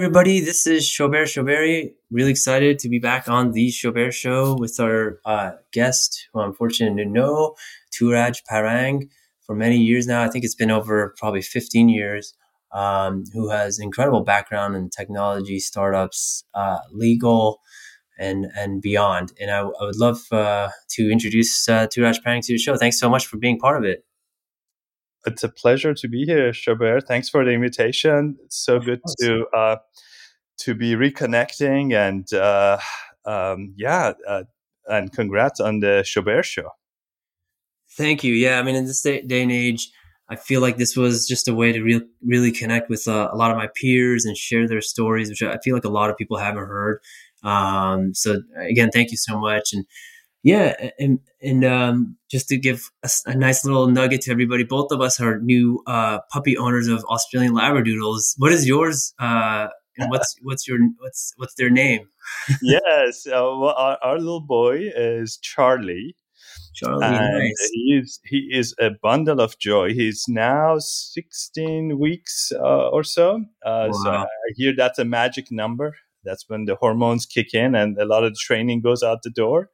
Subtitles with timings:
[0.00, 0.40] everybody.
[0.40, 1.92] This is Shobeir Chaubert.
[2.10, 6.54] Really excited to be back on the Shobeir Show with our uh, guest, who I'm
[6.54, 7.54] fortunate to know,
[7.92, 9.10] Touraj Parang,
[9.42, 10.22] for many years now.
[10.22, 12.32] I think it's been over probably 15 years.
[12.72, 17.60] Um, who has incredible background in technology, startups, uh, legal,
[18.18, 19.34] and and beyond.
[19.38, 22.74] And I, I would love uh, to introduce uh, Touraj Parang to the show.
[22.74, 24.06] Thanks so much for being part of it.
[25.26, 27.06] It's a pleasure to be here, Shobeir.
[27.06, 28.36] Thanks for the invitation.
[28.44, 29.76] It's so good to uh,
[30.58, 32.78] to be reconnecting and uh,
[33.24, 34.44] um, yeah, uh,
[34.86, 36.70] and congrats on the Shobeir show.
[37.96, 38.32] Thank you.
[38.32, 39.90] Yeah, I mean, in this day, day and age,
[40.28, 43.36] I feel like this was just a way to re- really connect with uh, a
[43.36, 46.16] lot of my peers and share their stories, which I feel like a lot of
[46.16, 47.00] people haven't heard.
[47.42, 49.72] Um, so again, thank you so much.
[49.72, 49.84] And
[50.42, 54.90] yeah, and and um, just to give a, a, nice little nugget to everybody, both
[54.90, 58.34] of us are new uh, puppy owners of Australian Labradoodles.
[58.38, 59.12] What is yours?
[59.18, 62.08] Uh, and what's what's your what's what's their name?
[62.62, 66.16] yes, uh, well, our, our, little boy is Charlie.
[66.74, 67.70] Charlie, nice.
[67.72, 69.92] He is he is a bundle of joy.
[69.92, 73.44] He's now sixteen weeks uh, or so.
[73.64, 73.92] Uh, wow.
[73.92, 75.96] So I hear that's a magic number.
[76.24, 79.70] That's when the hormones kick in and a lot of training goes out the door.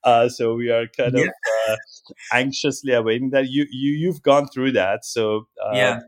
[0.04, 1.24] Uh, so we are kind yeah.
[1.24, 1.28] of
[1.68, 1.76] uh,
[2.32, 3.50] anxiously awaiting that.
[3.50, 6.00] You you you've gone through that, so uh, yeah.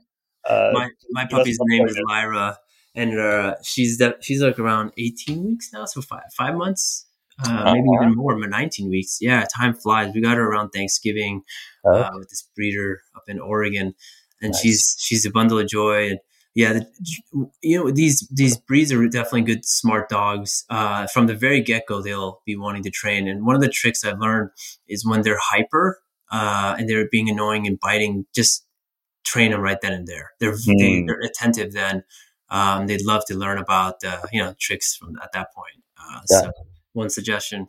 [0.49, 2.57] Uh, my my puppy's name is Lyra,
[2.95, 7.07] and uh, she's that she's like around eighteen weeks now, so five five months,
[7.45, 8.05] uh, maybe uh-huh.
[8.05, 9.19] even more, but nineteen weeks.
[9.21, 10.15] Yeah, time flies.
[10.15, 11.43] We got her around Thanksgiving
[11.85, 13.95] uh, with this breeder up in Oregon,
[14.41, 14.61] and nice.
[14.61, 16.11] she's she's a bundle of joy.
[16.11, 16.21] And
[16.55, 20.65] yeah, the, you know these these breeds are definitely good smart dogs.
[20.69, 23.29] Uh, from the very get go, they'll be wanting to train.
[23.29, 24.51] And one of the tricks I've learned
[24.89, 28.67] is when they're hyper uh, and they're being annoying and biting, just
[29.25, 30.33] train them right then and there.
[30.41, 31.07] They're mm.
[31.07, 32.03] they, are attentive then.
[32.49, 35.85] Um, they'd love to learn about uh, you know tricks from at that point.
[35.97, 36.41] Uh, yeah.
[36.41, 36.53] So
[36.93, 37.69] one suggestion.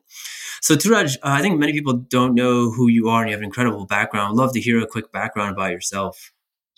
[0.62, 3.42] So Touraj, uh, I think many people don't know who you are and you have
[3.42, 4.32] an incredible background.
[4.32, 6.32] I'd love to hear a quick background about yourself.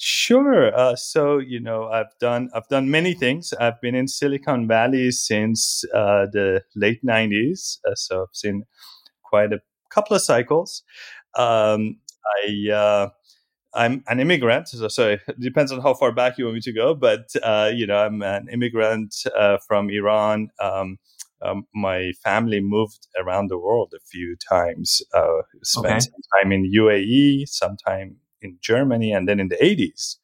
[0.06, 0.75] Sure.
[0.75, 3.53] Uh, so you know, I've done I've done many things.
[3.53, 8.66] I've been in Silicon Valley since uh, the late '90s, uh, so I've seen
[9.24, 10.84] quite a couple of cycles.
[11.36, 12.02] Um,
[12.44, 13.09] I uh,
[13.74, 16.74] I'm an immigrant, so, so, it depends on how far back you want me to
[16.74, 16.94] go.
[16.94, 20.50] But uh, you know, I'm an immigrant uh, from Iran.
[20.59, 20.97] Um,
[21.42, 25.02] um, my family moved around the world a few times.
[25.63, 26.00] spent okay.
[26.02, 30.18] some time in UAE, some time in Germany, and then in the 80s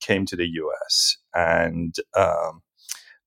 [0.00, 1.16] came to the US.
[1.34, 2.62] And um,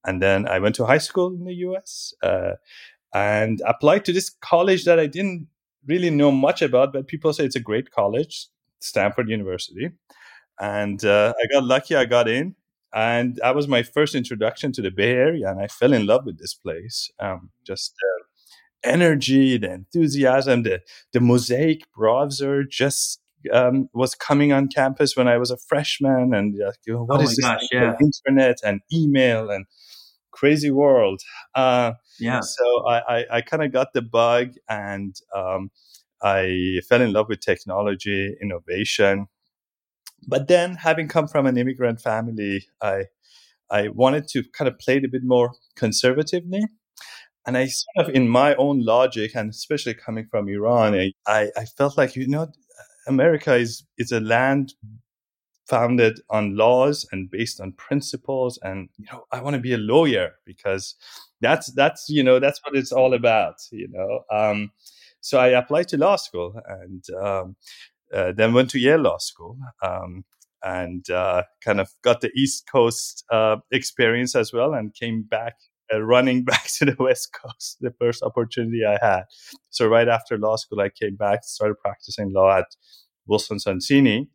[0.06, 2.53] and then I went to high school in the US uh,
[3.13, 5.47] and applied to this college that I didn't
[5.88, 8.47] really know much about, but people say it's a great college,
[8.79, 9.91] Stanford University.
[10.59, 12.56] And uh, I got lucky, I got in.
[12.94, 16.25] And that was my first introduction to the Bay Area, and I fell in love
[16.25, 17.12] with this place.
[17.19, 17.94] Um, just
[18.84, 20.81] the energy, the enthusiasm, the
[21.13, 23.19] the mosaic browser just
[23.51, 27.23] um, was coming on campus when I was a freshman, and uh, you what oh
[27.23, 27.95] is this gosh, yeah.
[28.00, 29.66] internet and email and
[30.31, 31.22] crazy world?
[31.53, 32.41] Uh, yeah.
[32.41, 35.72] So I, I, I kind of got the bug, and um,
[36.22, 39.28] I fell in love with technology, innovation.
[40.28, 43.05] But then, having come from an immigrant family, I
[43.69, 46.66] I wanted to kind of play it a bit more conservatively.
[47.47, 50.95] And I sort of, in my own logic, and especially coming from Iran,
[51.28, 52.47] I, I felt like, you know,
[53.07, 54.73] America is is a land
[55.67, 58.59] founded on laws and based on principles.
[58.61, 60.95] And you know i want to be a lawyer because
[61.41, 64.21] that's that's you know that's what it's all about you know?
[64.31, 64.71] Um,
[65.21, 67.55] so i applied to law school and um,
[68.13, 70.23] uh, then went to yale law school um,
[70.63, 75.55] and uh, kind of got the east coast uh, experience as well and came back
[75.94, 79.23] uh, running back to the west coast the first opportunity i had.
[79.69, 82.76] So right after law school i came back started practicing law at
[83.28, 84.28] wilson sonsini.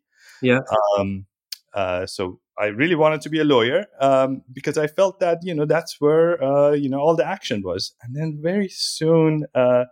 [0.43, 0.61] Yeah.
[0.99, 1.27] Um,
[1.75, 5.55] uh, so i really wanted to be a lawyer um, because i felt that you
[5.55, 7.95] know that's where uh, you know all the action was.
[8.03, 9.85] And then very soon uh,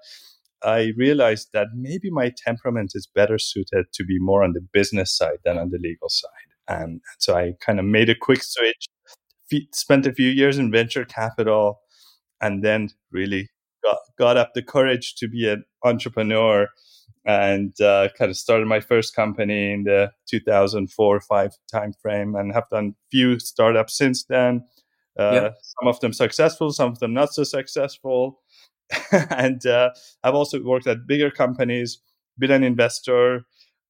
[0.65, 5.17] i realized that maybe my temperament is better suited to be more on the business
[5.17, 6.51] side than on the legal side.
[6.69, 8.89] And so i kind of made a quick switch
[9.73, 11.81] spent a few years in venture capital
[12.41, 13.49] and then really
[13.85, 16.69] got, got up the courage to be an entrepreneur
[17.25, 22.69] and uh, kind of started my first company in the 2004 5 timeframe and have
[22.71, 24.65] done a few startups since then.
[25.19, 28.41] Uh, some of them successful some of them not so successful.
[29.31, 29.91] And uh,
[30.23, 32.01] i've also worked at bigger companies
[32.39, 33.45] been an investor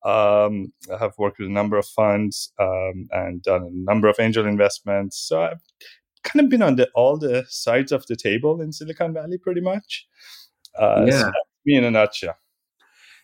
[0.05, 4.17] um, I have worked with a number of funds um, and done a number of
[4.21, 5.19] angel investments.
[5.19, 5.63] So I've
[6.23, 9.61] kind of been on the all the sides of the table in Silicon Valley, pretty
[9.61, 10.07] much.
[10.79, 11.33] Uh, yeah, so
[11.67, 12.37] me in a nutshell.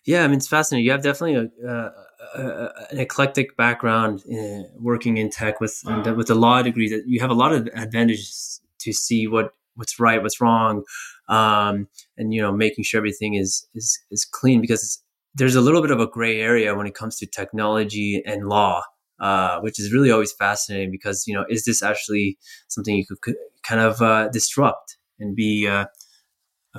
[0.05, 0.85] Yeah, I mean it's fascinating.
[0.85, 1.93] You have definitely a, a,
[2.37, 5.81] a an eclectic background in working in tech with
[6.17, 6.89] with a law degree.
[6.89, 10.85] That you have a lot of advantages to see what what's right, what's wrong,
[11.29, 11.89] um,
[12.19, 15.03] and you know making sure everything is is is clean because
[15.35, 18.83] there's a little bit of a gray area when it comes to technology and law,
[19.21, 22.39] uh, which is really always fascinating because you know is this actually
[22.69, 25.87] something you could kind of uh, disrupt and be uh,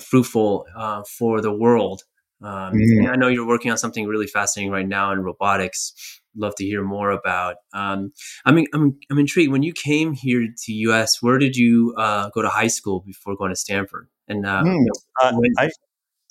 [0.01, 2.03] fruitful uh, for the world?
[2.41, 3.09] Um, mm.
[3.09, 5.93] I know you're working on something really fascinating right now in robotics.
[6.35, 7.55] Love to hear more about.
[7.73, 8.11] Um,
[8.45, 9.51] I mean, I'm I'm intrigued.
[9.51, 13.35] When you came here to US, where did you uh, go to high school before
[13.37, 14.09] going to Stanford?
[14.27, 14.75] And uh, mm.
[14.75, 15.69] you know, I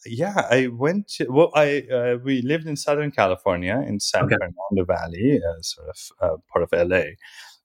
[0.06, 4.36] yeah, I went to, well, I, uh, we lived in Southern California in San okay.
[4.36, 7.02] Fernando Valley, uh, sort of uh, part of LA.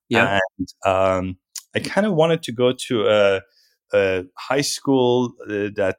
[0.09, 0.39] Yeah.
[0.57, 1.37] And um,
[1.75, 3.41] I kind of wanted to go to a,
[3.93, 5.97] a high school uh, that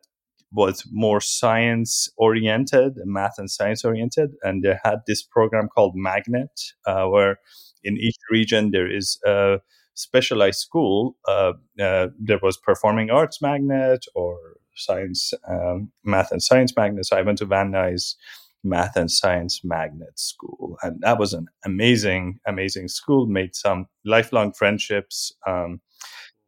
[0.53, 4.31] was more science oriented, math and science oriented.
[4.43, 6.51] And they had this program called Magnet,
[6.87, 7.39] uh, where
[7.85, 9.59] in each region there is a
[9.95, 11.17] specialized school.
[11.29, 14.39] Uh, there was performing arts magnet or
[14.81, 17.07] science, um, math and science magnet.
[17.07, 18.15] So I went to Van Nuys
[18.63, 23.27] Math and Science Magnet School, and that was an amazing, amazing school.
[23.27, 25.33] Made some lifelong friendships.
[25.47, 25.81] Um,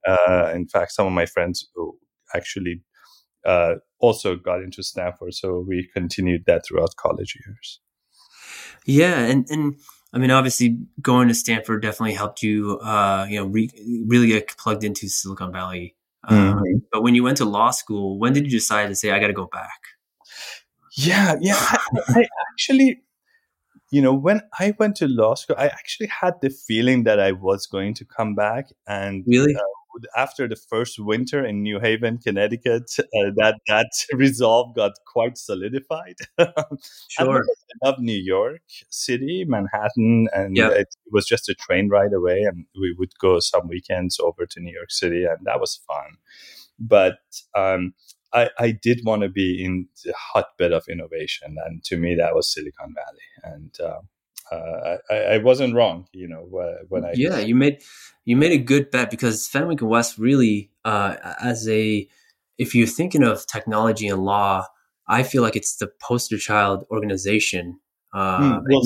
[0.07, 1.97] uh, in fact, some of my friends who
[2.35, 2.83] actually
[3.47, 7.81] uh, also got into Stanford, so we continued that throughout college years.
[8.85, 9.77] Yeah, and and
[10.13, 14.57] I mean, obviously, going to Stanford definitely helped you, uh, you know, re- really get
[14.59, 15.97] plugged into Silicon Valley
[16.29, 16.59] Mm-hmm.
[16.59, 19.19] Um, but when you went to law school, when did you decide to say, I
[19.19, 19.81] got to go back?
[20.97, 21.57] Yeah, yeah.
[21.59, 21.79] I,
[22.09, 23.03] I, actually,
[23.91, 27.33] you know, when I went to law school, I actually had the feeling that I
[27.33, 28.69] was going to come back.
[28.87, 29.61] And really, uh,
[30.17, 36.17] after the first winter in New Haven, Connecticut, uh, that that resolve got quite solidified.
[37.09, 37.45] sure,
[37.83, 40.73] I love New York City, Manhattan, and yep.
[40.73, 44.61] it was just a train ride away, and we would go some weekends over to
[44.61, 46.19] New York City, and that was fun.
[46.79, 47.19] But
[47.55, 47.95] um,
[48.33, 52.35] I, I did want to be in the hotbed of innovation, and to me, that
[52.35, 53.75] was Silicon Valley, and.
[53.81, 54.01] Uh,
[54.53, 56.47] uh, I, I, wasn't wrong, you know,
[56.89, 57.83] when I yeah, you made
[58.25, 62.09] you made a good bet because Fenwick and West really, uh, as a
[62.59, 64.67] if you're thinking of technology and law,
[65.09, 67.79] I feel like it's the poster child organization.
[68.15, 68.83] Uh, mm, well,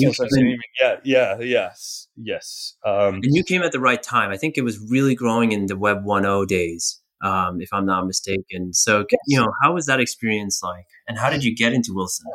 [0.79, 2.75] yeah, yeah, yes, yes.
[2.85, 4.31] Um, and you came at the right time.
[4.31, 8.07] I think it was really growing in the Web 1.0 days, um, if I'm not
[8.07, 8.73] mistaken.
[8.73, 9.19] So, yes.
[9.27, 12.27] you know, how was that experience like, and how did you get into Wilson?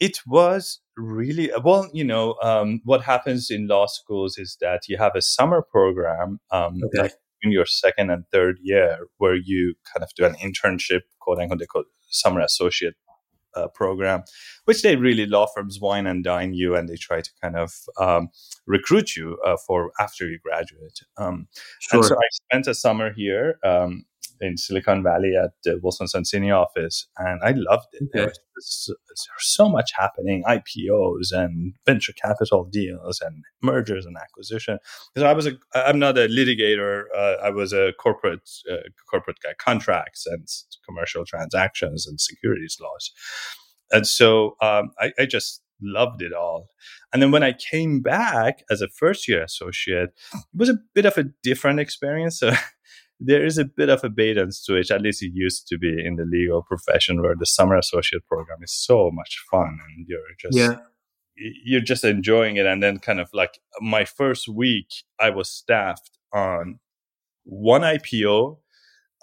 [0.00, 4.96] It was really well you know um, what happens in law schools is that you
[4.96, 7.02] have a summer program um, okay.
[7.02, 11.38] like in your second and third year where you kind of do an internship quote
[11.38, 12.94] unquote they call summer associate
[13.56, 14.22] uh, program
[14.64, 17.72] which they really law firms wine and dine you and they try to kind of
[18.00, 18.28] um,
[18.66, 21.46] recruit you uh, for after you graduate um,
[21.80, 22.00] sure.
[22.00, 24.04] and so i spent a summer here um,
[24.44, 28.08] in Silicon Valley at the Wilson Sonsini office, and I loved it.
[28.12, 34.16] There, was, there was so much happening: IPOs and venture capital deals and mergers and
[34.16, 34.78] acquisition.
[35.16, 37.04] So I was a, I'm not a litigator.
[37.16, 40.46] Uh, I was a corporate uh, corporate guy, contracts and
[40.86, 43.10] commercial transactions and securities laws,
[43.90, 46.68] and so um, I, I just loved it all.
[47.12, 51.04] And then when I came back as a first year associate, it was a bit
[51.04, 52.38] of a different experience.
[52.38, 52.52] So
[53.26, 54.90] there is a bit of a bait and switch.
[54.90, 58.58] At least it used to be in the legal profession, where the summer associate program
[58.62, 60.76] is so much fun, and you're just yeah.
[61.64, 62.66] you're just enjoying it.
[62.66, 64.88] And then, kind of like my first week,
[65.20, 66.80] I was staffed on
[67.44, 68.58] one IPO,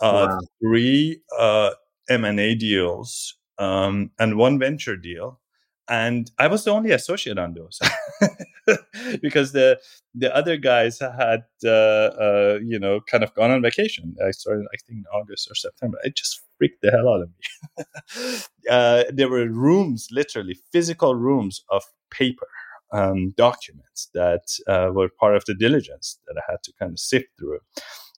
[0.01, 0.39] uh, wow.
[0.61, 1.71] three uh,
[2.09, 5.40] M and A deals, um, and one venture deal
[5.89, 7.79] and I was the only associate on those
[9.21, 9.79] because the
[10.13, 14.15] the other guys had uh, uh, you know kind of gone on vacation.
[14.25, 15.97] I started I think in August or September.
[16.03, 18.39] It just freaked the hell out of me.
[18.69, 22.47] uh, there were rooms, literally physical rooms of paper
[22.93, 26.99] um, documents that uh, were part of the diligence that I had to kind of
[26.99, 27.59] sift through.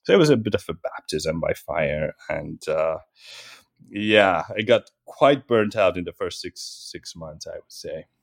[0.04, 2.98] So it was a bit of a baptism by fire, and uh,
[3.90, 7.46] yeah, I got quite burnt out in the first six six months.
[7.46, 8.06] I would say.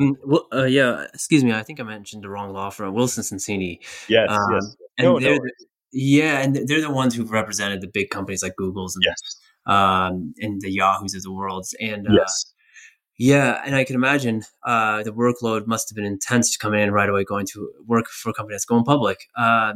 [0.00, 1.06] Mm, well, uh, yeah.
[1.12, 1.52] Excuse me.
[1.52, 3.80] I think I mentioned the wrong law firm, Wilson Sonsini.
[4.08, 4.30] Yes.
[4.30, 4.76] Um, yes.
[4.96, 5.52] And no, no the,
[5.92, 9.40] yeah, and they're the ones who've represented the big companies like Google's and yes.
[9.66, 11.66] um, and the Yahoos of the world.
[11.80, 12.52] And uh, yes.
[13.18, 17.08] Yeah, and I can imagine uh, the workload must have been intense coming in right
[17.08, 19.26] away, going to work for a company that's going public.
[19.36, 19.74] Uh,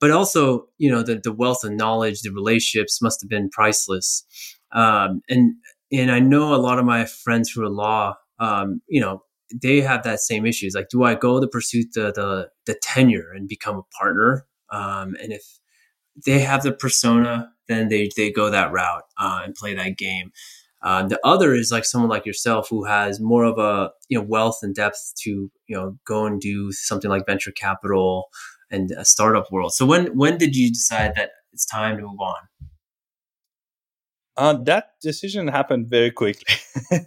[0.00, 4.26] but also you know the the wealth of knowledge, the relationships must have been priceless.
[4.74, 5.54] Um, and
[5.92, 9.22] and I know a lot of my friends who are law, um, you know,
[9.62, 10.74] they have that same issues.
[10.74, 14.46] Like, do I go to pursue the the, the tenure and become a partner?
[14.72, 15.42] Um, and if
[16.26, 20.30] they have the persona, then they they go that route uh, and play that game.
[20.82, 24.24] Uh, the other is like someone like yourself who has more of a you know
[24.24, 25.30] wealth and depth to
[25.66, 28.26] you know go and do something like venture capital
[28.70, 29.72] and a startup world.
[29.74, 32.36] So when when did you decide that it's time to move on?
[34.36, 36.56] Uh, that decision happened very quickly.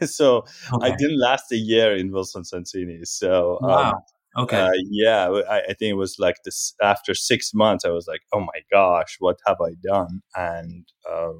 [0.05, 0.87] so okay.
[0.87, 3.05] I didn't last a year in Wilson Sonsini.
[3.05, 3.91] So um, wow.
[3.91, 4.61] Um, okay.
[4.61, 6.73] Uh, yeah, I, I, think it was like this.
[6.81, 11.33] After six months, I was like, "Oh my gosh, what have I done?" And uh,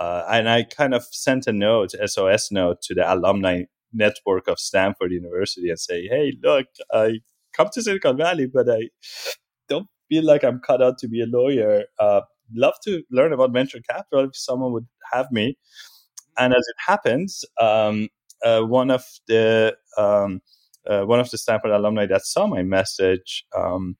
[0.00, 4.58] uh, and I kind of sent a note, SOS note, to the alumni network of
[4.58, 7.20] Stanford University and say, "Hey, look, I
[7.54, 8.88] come to Silicon Valley, but I
[9.68, 11.84] don't feel like I'm cut out to be a lawyer.
[11.98, 12.22] Uh,
[12.54, 15.56] love to learn about venture capital if someone would have me.
[16.38, 18.08] And as it happens, um,
[18.44, 20.40] uh, one of the um,
[20.86, 23.96] uh, one of the Stanford alumni that saw my message, um,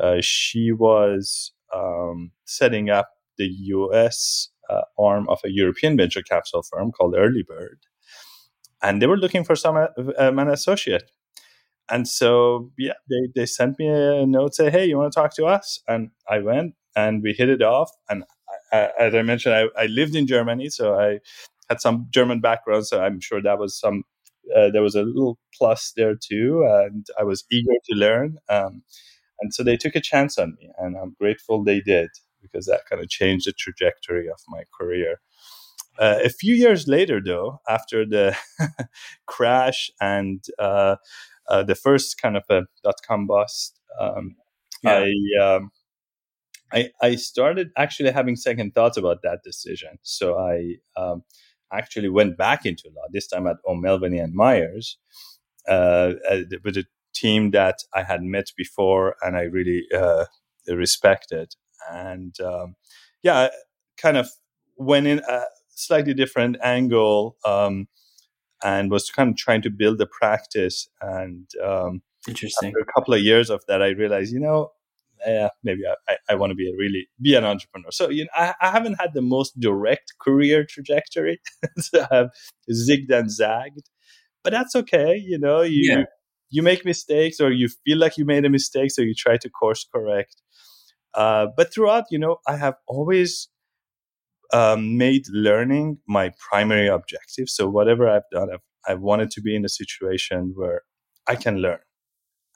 [0.00, 4.48] uh, she was um, setting up the U.S.
[4.68, 7.78] Uh, arm of a European venture capital firm called Earlybird,
[8.82, 11.10] and they were looking for some um, an associate.
[11.90, 15.34] And so, yeah, they, they sent me a note, say, "Hey, you want to talk
[15.36, 17.90] to us?" And I went, and we hit it off.
[18.08, 18.24] And
[18.72, 21.20] I, as I mentioned, I, I, lived in Germany, so I
[21.68, 22.86] had some German background.
[22.86, 24.04] So I'm sure that was some
[24.56, 28.38] uh, there was a little plus there too, and I was eager to learn.
[28.48, 28.82] Um,
[29.40, 32.86] and so they took a chance on me, and I'm grateful they did because that
[32.88, 35.20] kind of changed the trajectory of my career.
[35.98, 38.36] Uh, a few years later, though, after the
[39.26, 40.96] crash and uh,
[41.48, 44.36] uh, the first kind of a dot com bust, um,
[44.82, 45.04] yeah.
[45.40, 45.70] I um,
[46.72, 49.98] I, I started actually having second thoughts about that decision.
[50.02, 51.22] So I um,
[51.72, 54.98] actually went back into law, this time at O'Melveny and Myers,
[55.68, 60.24] uh, uh, with a team that I had met before and I really uh,
[60.68, 61.54] respected.
[61.90, 62.76] And um,
[63.22, 63.48] yeah,
[63.96, 64.30] kind of
[64.76, 67.88] went in a slightly different angle um,
[68.62, 70.88] and was kind of trying to build a practice.
[71.00, 72.68] And um, interesting.
[72.68, 74.72] After a couple of years of that, I realized, you know,
[75.26, 77.90] yeah, maybe I, I want to be a really be an entrepreneur.
[77.90, 81.40] So you know, I, I haven't had the most direct career trajectory.
[81.78, 82.30] so I have
[82.70, 83.88] zigged and zagged,
[84.42, 85.16] but that's okay.
[85.16, 86.04] You know, you yeah.
[86.50, 89.50] you make mistakes, or you feel like you made a mistake, so you try to
[89.50, 90.36] course correct.
[91.14, 93.48] Uh, but throughout, you know, I have always
[94.52, 97.48] um, made learning my primary objective.
[97.48, 100.82] So whatever I've done, I've, I've wanted to be in a situation where
[101.26, 101.80] I can learn.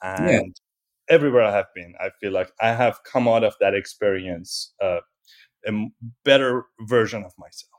[0.01, 0.41] And yeah
[1.09, 4.99] everywhere I have been, I feel like I have come out of that experience uh,
[5.67, 5.71] a
[6.23, 7.71] better version of myself.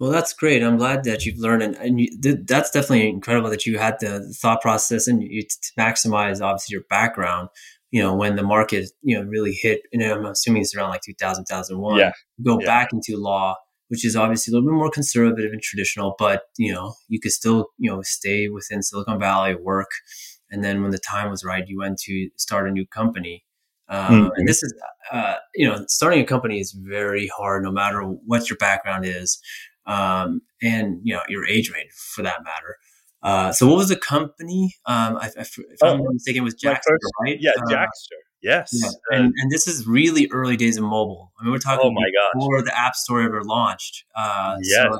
[0.00, 0.62] Well, that's great.
[0.62, 3.96] I'm glad that you've learned, and, and you, th- that's definitely incredible that you had
[4.00, 7.48] the, the thought process and you to maximize obviously your background.
[7.92, 11.02] You know, when the market you know really hit, and I'm assuming it's around like
[11.02, 11.98] 2000, 2001.
[11.98, 12.12] Yeah.
[12.44, 12.66] Go yeah.
[12.66, 13.54] back into law,
[13.86, 17.32] which is obviously a little bit more conservative and traditional, but you know, you could
[17.32, 19.90] still you know stay within Silicon Valley, work
[20.50, 23.44] and then when the time was right, you went to start a new company.
[23.88, 24.28] Uh, mm-hmm.
[24.36, 24.74] And this is,
[25.12, 29.38] uh, you know, starting a company is very hard, no matter what your background is,
[29.86, 32.76] um, and you know your age range for that matter.
[33.22, 34.74] Uh, so, what was the company?
[34.86, 37.38] Um, I, if I'm not mistaken, it was Jaxtr, first, right?
[37.40, 38.18] Yeah, uh, Jaxtr.
[38.42, 39.16] Yes, yeah.
[39.16, 41.32] and and this is really early days of mobile.
[41.40, 42.02] I mean, we're talking oh my
[42.34, 42.70] before gosh.
[42.70, 44.04] the App Store ever launched.
[44.16, 44.86] Uh, yes.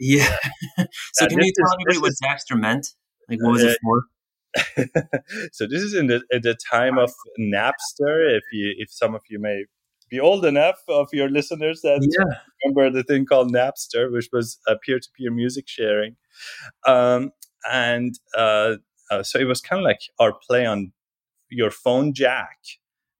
[0.00, 0.36] So, yeah.
[1.14, 2.94] so, can you tell me what Jaxtr meant?
[3.28, 4.04] Like, what was it uh, for?
[5.52, 8.36] so this is in the, at the time of Napster.
[8.36, 9.64] If you, if some of you may
[10.10, 12.38] be old enough of your listeners that yeah.
[12.64, 16.16] remember the thing called Napster, which was a peer-to-peer music sharing,
[16.86, 17.30] um,
[17.70, 18.76] and uh,
[19.10, 20.92] uh, so it was kind of like our play on
[21.50, 22.58] your phone jack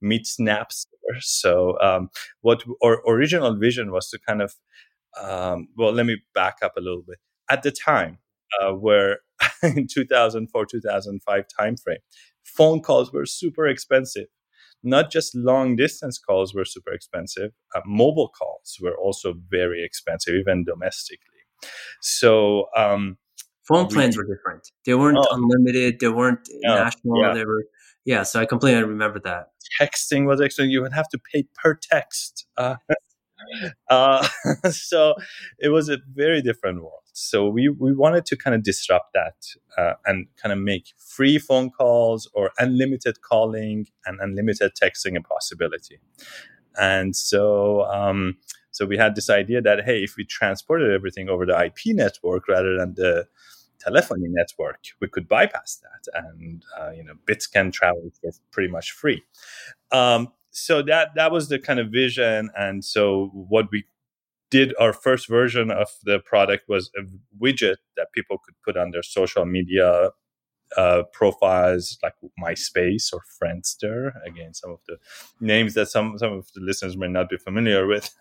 [0.01, 0.87] meets Napster.
[1.21, 4.55] So um, what our original vision was to kind of
[5.21, 7.19] um, well, let me back up a little bit.
[7.51, 8.19] At the time,
[8.61, 9.21] uh, where
[9.63, 11.97] in 2004 2005 timeframe.
[12.45, 14.27] Phone calls were super expensive.
[14.83, 20.35] Not just long distance calls were super expensive uh, mobile calls were also very expensive
[20.35, 21.43] even domestically.
[22.01, 23.19] So um,
[23.67, 24.69] phone plans were different.
[24.87, 27.35] They weren't oh, unlimited they weren't national yeah.
[27.35, 27.65] they were
[28.05, 29.49] yeah so i completely remember that.
[29.81, 32.47] Texting was actually you would have to pay per text.
[32.57, 32.77] Uh,
[33.89, 34.27] uh,
[34.71, 35.15] so
[35.59, 37.03] it was a very different world.
[37.13, 39.35] So we, we wanted to kind of disrupt that
[39.77, 45.23] uh, and kind of make free phone calls or unlimited calling and unlimited texting a
[45.23, 46.01] possibility.
[46.79, 48.37] And so, um,
[48.71, 52.47] so we had this idea that hey, if we transported everything over the IP network
[52.47, 53.27] rather than the
[53.81, 58.71] telephony network, we could bypass that, and uh, you know, bits can travel for pretty
[58.71, 59.25] much free.
[59.91, 63.85] Um, so that that was the kind of vision, and so what we
[64.51, 67.03] did our first version of the product was a
[67.43, 70.11] widget that people could put on their social media
[70.77, 74.13] uh, profiles like MySpace or Friendster.
[74.27, 74.99] Again, some of the
[75.41, 78.15] names that some some of the listeners may not be familiar with.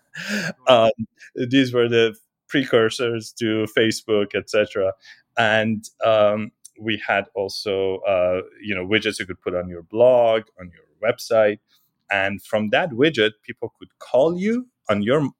[0.66, 0.90] Um,
[1.36, 2.16] these were the
[2.48, 4.92] precursors to Facebook, etc.
[5.36, 10.42] And um, we had also uh, you know widgets you could put on your blog,
[10.58, 11.60] on your website,
[12.10, 15.30] and from that widget, people could call you on your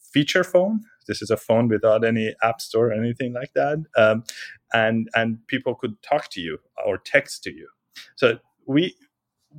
[0.00, 0.80] feature phone.
[1.06, 4.24] This is a phone without any app store or anything like that, um,
[4.72, 7.68] and and people could talk to you or text to you.
[8.16, 8.94] So we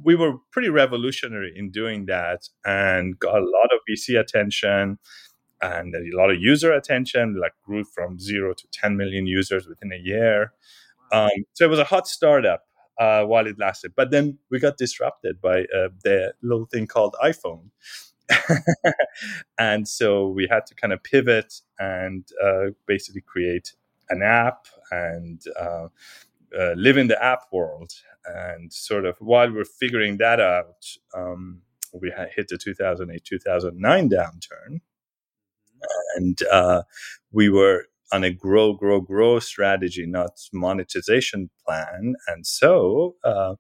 [0.03, 4.99] we were pretty revolutionary in doing that and got a lot of VC attention
[5.61, 7.39] and a lot of user attention.
[7.39, 10.53] Like grew from zero to 10 million users within a year.
[11.11, 12.66] Um, so it was a hot startup
[12.99, 13.93] uh, while it lasted.
[13.95, 17.69] But then we got disrupted by uh, the little thing called iPhone.
[19.57, 23.73] and so we had to kind of pivot and uh, basically create
[24.09, 25.87] an app and uh,
[26.57, 27.91] uh, live in the app world.
[28.25, 30.85] And sort of while we're figuring that out,
[31.15, 31.61] um,
[31.93, 34.81] we hit the 2008 2009 downturn.
[36.15, 36.83] And uh,
[37.31, 42.15] we were on a grow, grow, grow strategy, not monetization plan.
[42.27, 43.55] And so uh,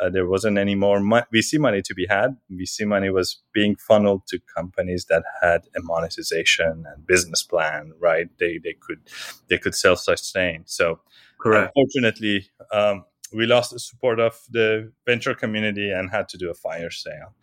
[0.00, 2.36] uh, there wasn't any more mo- VC money to be had.
[2.52, 7.92] VC money was being funneled to companies that had a monetization and business plan.
[8.00, 8.28] Right?
[8.38, 9.00] They they could
[9.48, 10.64] they could self sustain.
[10.66, 11.00] So,
[11.40, 11.72] correct.
[11.74, 16.54] Unfortunately, um, we lost the support of the venture community and had to do a
[16.54, 17.34] fire sale.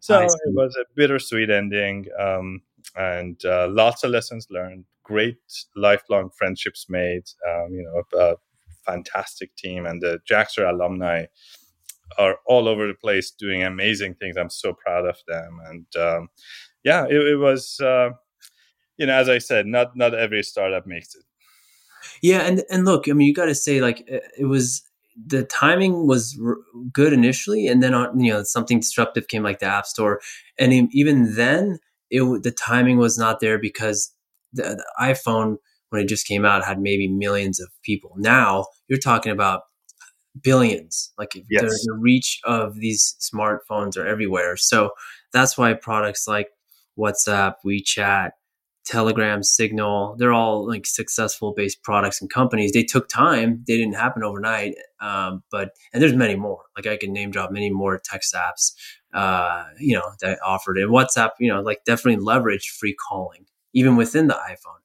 [0.00, 2.06] So it was a bittersweet ending.
[2.18, 2.62] Um,
[2.96, 5.38] and uh, lots of lessons learned, great
[5.76, 7.24] lifelong friendships made.
[7.48, 8.36] Um, you know, a, a,
[8.84, 11.24] fantastic team, and the Jaxtr alumni
[12.18, 14.36] are all over the place doing amazing things.
[14.36, 16.28] I'm so proud of them, and um,
[16.82, 17.80] yeah, it, it was.
[17.80, 18.10] Uh,
[18.96, 21.24] you know, as I said, not not every startup makes it.
[22.22, 24.82] Yeah, and and look, I mean, you got to say like it was
[25.26, 26.56] the timing was r-
[26.92, 30.20] good initially, and then on you know something disruptive came like the App Store,
[30.58, 31.78] and even then
[32.10, 34.13] it the timing was not there because
[34.54, 35.56] the, the iPhone
[35.90, 38.14] when it just came out had maybe millions of people.
[38.16, 39.62] Now you're talking about
[40.42, 41.12] billions.
[41.18, 41.62] Like yes.
[41.62, 44.56] the, the reach of these smartphones are everywhere.
[44.56, 44.90] So
[45.32, 46.48] that's why products like
[46.98, 48.30] WhatsApp, WeChat,
[48.84, 52.72] Telegram, Signal, they're all like successful based products and companies.
[52.72, 53.64] They took time.
[53.66, 54.74] They didn't happen overnight.
[55.00, 58.72] Um, but, and there's many more, like I can name drop many more text apps,
[59.14, 63.96] uh, you know, that offered and WhatsApp, you know, like definitely leverage free calling even
[63.96, 64.80] within the iPhone.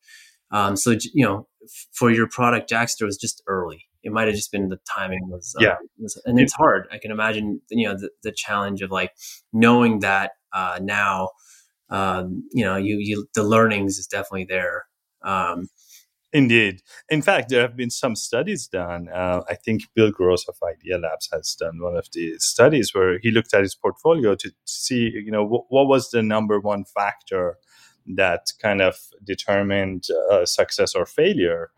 [0.51, 1.47] Um, so, you know,
[1.93, 3.85] for your product, Jaxtr was just early.
[4.01, 5.75] It might have just been the timing was, uh, yeah.
[5.99, 6.87] Was, and it's hard.
[6.91, 9.11] I can imagine, you know, the, the challenge of like
[9.53, 11.29] knowing that uh, now,
[11.89, 14.85] um, you know, you, you the learnings is definitely there.
[15.21, 15.67] Um,
[16.31, 16.81] Indeed.
[17.09, 19.09] In fact, there have been some studies done.
[19.09, 23.17] Uh, I think Bill Gross of Idea Labs has done one of the studies where
[23.19, 26.85] he looked at his portfolio to see, you know, what, what was the number one
[26.85, 27.57] factor
[28.15, 31.71] that kind of determined uh, success or failure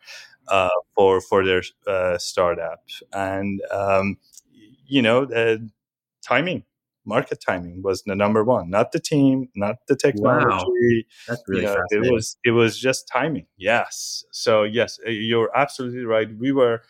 [0.48, 4.18] uh, for for their uh, startup, and um,
[4.86, 5.70] you know, the
[6.22, 6.64] timing
[7.06, 10.46] market timing was the number one, not the team, not the technology.
[10.48, 10.66] Wow.
[11.28, 13.48] That's really you know, it was it was just timing.
[13.58, 14.24] Yes.
[14.32, 16.28] So yes, uh, you're absolutely right.
[16.38, 16.84] We were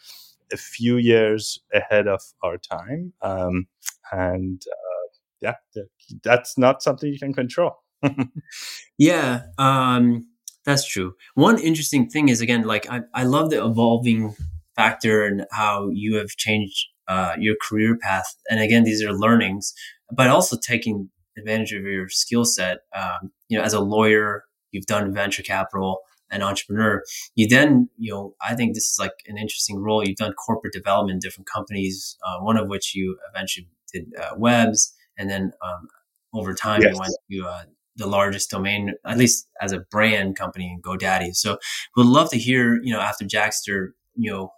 [0.51, 3.67] a few years ahead of our time, um,
[4.11, 5.07] and uh,
[5.41, 5.83] yeah,
[6.23, 7.77] that's not something you can control.
[8.97, 10.27] yeah, um,
[10.65, 11.15] that's true.
[11.35, 14.35] One interesting thing is again, like I, I love the evolving
[14.75, 18.35] factor and how you have changed uh, your career path.
[18.49, 19.73] And again, these are learnings
[20.13, 22.79] but also taking advantage of your skill set.
[22.93, 27.03] Um, you know, as a lawyer, you've done venture capital, and entrepreneur.
[27.35, 30.03] You then, you know, I think this is like an interesting role.
[30.03, 34.35] You've done corporate development in different companies, uh, one of which you eventually did uh,
[34.37, 35.87] webs, and then um,
[36.33, 36.93] over time yes.
[36.93, 37.63] you went to uh,
[37.95, 41.35] the largest domain, at least as a brand company in GoDaddy.
[41.35, 41.57] So,
[41.95, 44.53] would love to hear, you know, after Jaxtr, you know,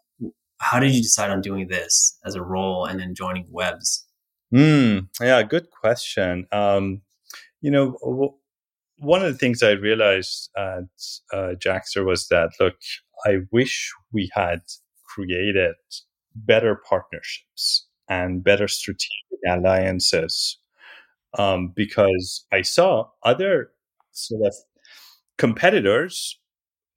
[0.59, 4.05] how did you decide on doing this as a role and then joining webs?
[4.53, 6.47] Mm, yeah, good question.
[6.51, 7.01] Um,
[7.61, 8.33] you know, w-
[8.97, 10.83] one of the things I realized at
[11.33, 12.75] uh, Jaxtr was that look,
[13.25, 14.61] I wish we had
[15.05, 15.75] created
[16.35, 19.09] better partnerships and better strategic
[19.47, 20.59] alliances
[21.37, 23.71] um, because I saw other
[24.11, 24.55] sort of
[25.37, 26.39] competitors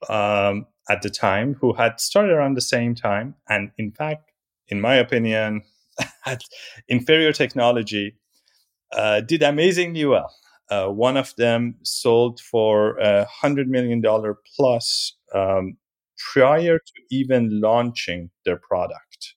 [0.09, 3.35] um, at the time who had started around the same time.
[3.49, 4.31] And in fact,
[4.69, 5.63] in my opinion,
[6.23, 6.43] had
[6.89, 8.17] inferior technology,
[8.93, 10.33] uh, did amazingly well.
[10.71, 15.77] Uh, one of them sold for a hundred million dollar plus um,
[16.33, 19.35] prior to even launching their product.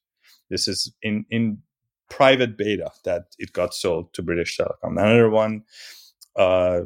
[0.50, 1.60] This is in in
[2.10, 4.92] private beta that it got sold to British Telecom.
[4.92, 5.64] Another one,
[6.36, 6.82] uh,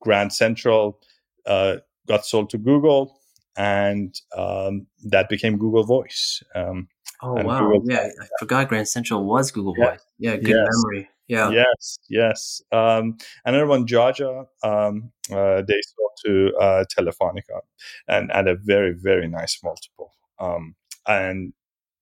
[0.00, 1.00] Grand Central,
[1.46, 3.18] uh, got sold to Google,
[3.56, 6.42] and um, that became Google Voice.
[6.54, 6.88] Um,
[7.22, 7.60] oh wow!
[7.60, 9.90] Google yeah, I forgot Grand Central was Google yeah.
[9.90, 10.00] Voice.
[10.18, 10.68] Yeah, good yes.
[10.70, 11.08] memory.
[11.26, 11.50] Yeah.
[11.50, 11.98] Yes.
[12.10, 12.62] Yes.
[12.70, 14.46] Um, another one, Jajah.
[14.62, 17.60] Um, uh, they sold to uh, Telefonica,
[18.08, 20.12] and at a very very nice multiple.
[20.38, 20.74] Um,
[21.06, 21.52] and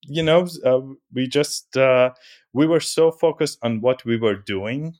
[0.07, 0.81] you know, uh,
[1.12, 2.11] we just uh,
[2.53, 4.95] we were so focused on what we were doing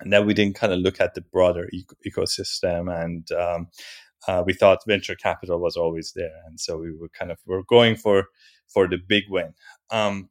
[0.00, 1.68] and that we didn't kind of look at the broader
[2.06, 3.68] ecosystem and um,
[4.26, 7.62] uh, we thought venture capital was always there and so we were kind of we're
[7.62, 8.26] going for
[8.66, 9.54] for the big win.
[9.90, 10.30] Um,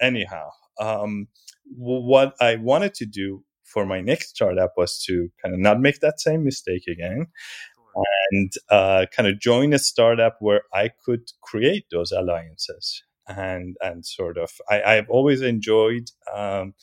[0.00, 1.28] anyhow um,
[1.76, 6.00] what i wanted to do for my next startup was to kind of not make
[6.00, 7.26] that same mistake again
[8.32, 14.04] and uh, kind of join a startup where i could create those alliances and and
[14.04, 16.74] sort of I, I've always enjoyed um,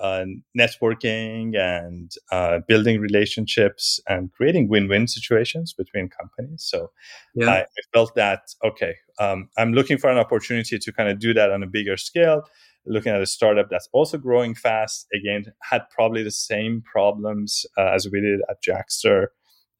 [0.00, 0.24] uh,
[0.58, 6.64] networking and uh, building relationships and creating win-win situations between companies.
[6.68, 6.90] So
[7.34, 7.50] yeah.
[7.50, 11.32] I, I, felt that okay, um, I'm looking for an opportunity to kind of do
[11.34, 12.42] that on a bigger scale.
[12.84, 17.90] Looking at a startup that's also growing fast, again, had probably the same problems uh,
[17.92, 19.26] as we did at Jaxtr,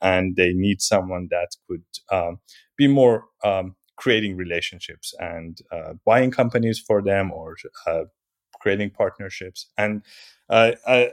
[0.02, 2.38] and they need someone that could um,
[2.76, 7.56] be more um, creating relationships and uh, buying companies for them or
[7.86, 8.04] uh,
[8.60, 9.66] creating partnerships.
[9.76, 10.02] And
[10.48, 11.10] uh, a,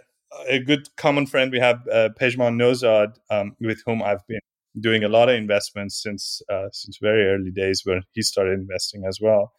[0.47, 4.39] a, good common friend we have, uh, Pejman Nozad, um, with whom I've been
[4.79, 9.05] doing a lot of investments since uh, since very early days when he started investing
[9.05, 9.53] as well.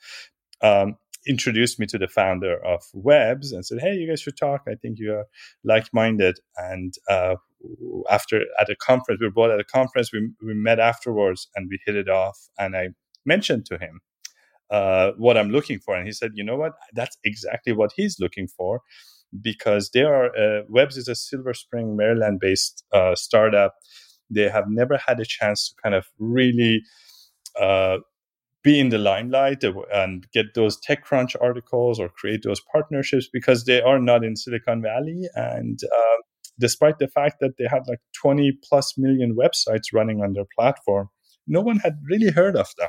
[0.62, 4.62] Um, introduced me to the founder of Webs and said, "Hey, you guys should talk.
[4.68, 5.26] I think you are
[5.64, 7.37] like-minded." And uh,
[8.10, 10.12] after at a conference, we were both at a conference.
[10.12, 12.38] We we met afterwards and we hit it off.
[12.58, 12.88] And I
[13.26, 14.00] mentioned to him
[14.70, 16.72] uh, what I'm looking for, and he said, "You know what?
[16.92, 18.80] That's exactly what he's looking for."
[19.40, 23.74] Because they are uh, Webs is a Silver Spring, Maryland-based uh, startup.
[24.30, 26.82] They have never had a chance to kind of really
[27.60, 27.98] uh,
[28.64, 33.82] be in the limelight and get those TechCrunch articles or create those partnerships because they
[33.82, 35.28] are not in Silicon Valley.
[35.34, 36.22] And uh,
[36.58, 41.10] despite the fact that they had like 20 plus million websites running on their platform,
[41.46, 42.88] no one had really heard of them.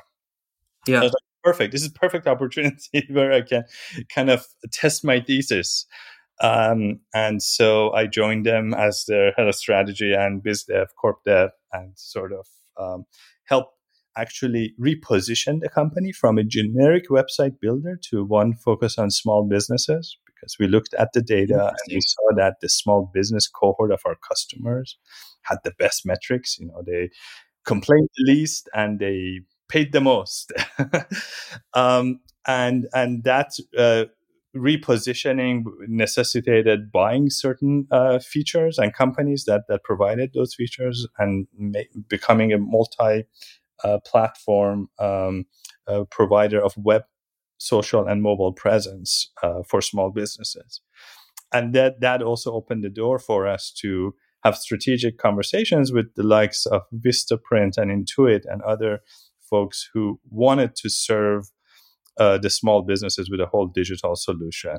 [0.88, 1.02] Yeah.
[1.02, 1.12] Like,
[1.43, 1.71] perfect.
[1.71, 3.63] This is perfect opportunity where I can
[4.13, 5.86] kind of test my thesis.
[6.41, 11.24] Um, and so I joined them as their head of strategy and biz dev, corp
[11.26, 13.06] dev, and sort of um,
[13.45, 13.67] help
[14.17, 20.17] actually reposition the company from a generic website builder to one focused on small businesses
[20.26, 24.02] because we looked at the data and we saw that the small business cohort of
[24.06, 24.98] our customers
[25.43, 26.58] had the best metrics.
[26.60, 27.10] You know, they
[27.65, 30.51] complained the least and they paid the most.
[31.73, 34.06] um, and and that uh,
[34.56, 41.80] repositioning necessitated buying certain uh, features and companies that that provided those features and ma-
[42.08, 43.23] becoming a multi
[43.84, 45.45] uh, platform um,
[45.88, 47.04] uh, provider of web
[47.58, 50.82] social and mobile presence uh, for small businesses
[51.51, 56.23] and that that also opened the door for us to have strategic conversations with the
[56.23, 59.01] likes of Vistaprint and Intuit and other
[59.50, 61.46] folks who wanted to serve
[62.18, 64.78] uh, the small businesses with a whole digital solution.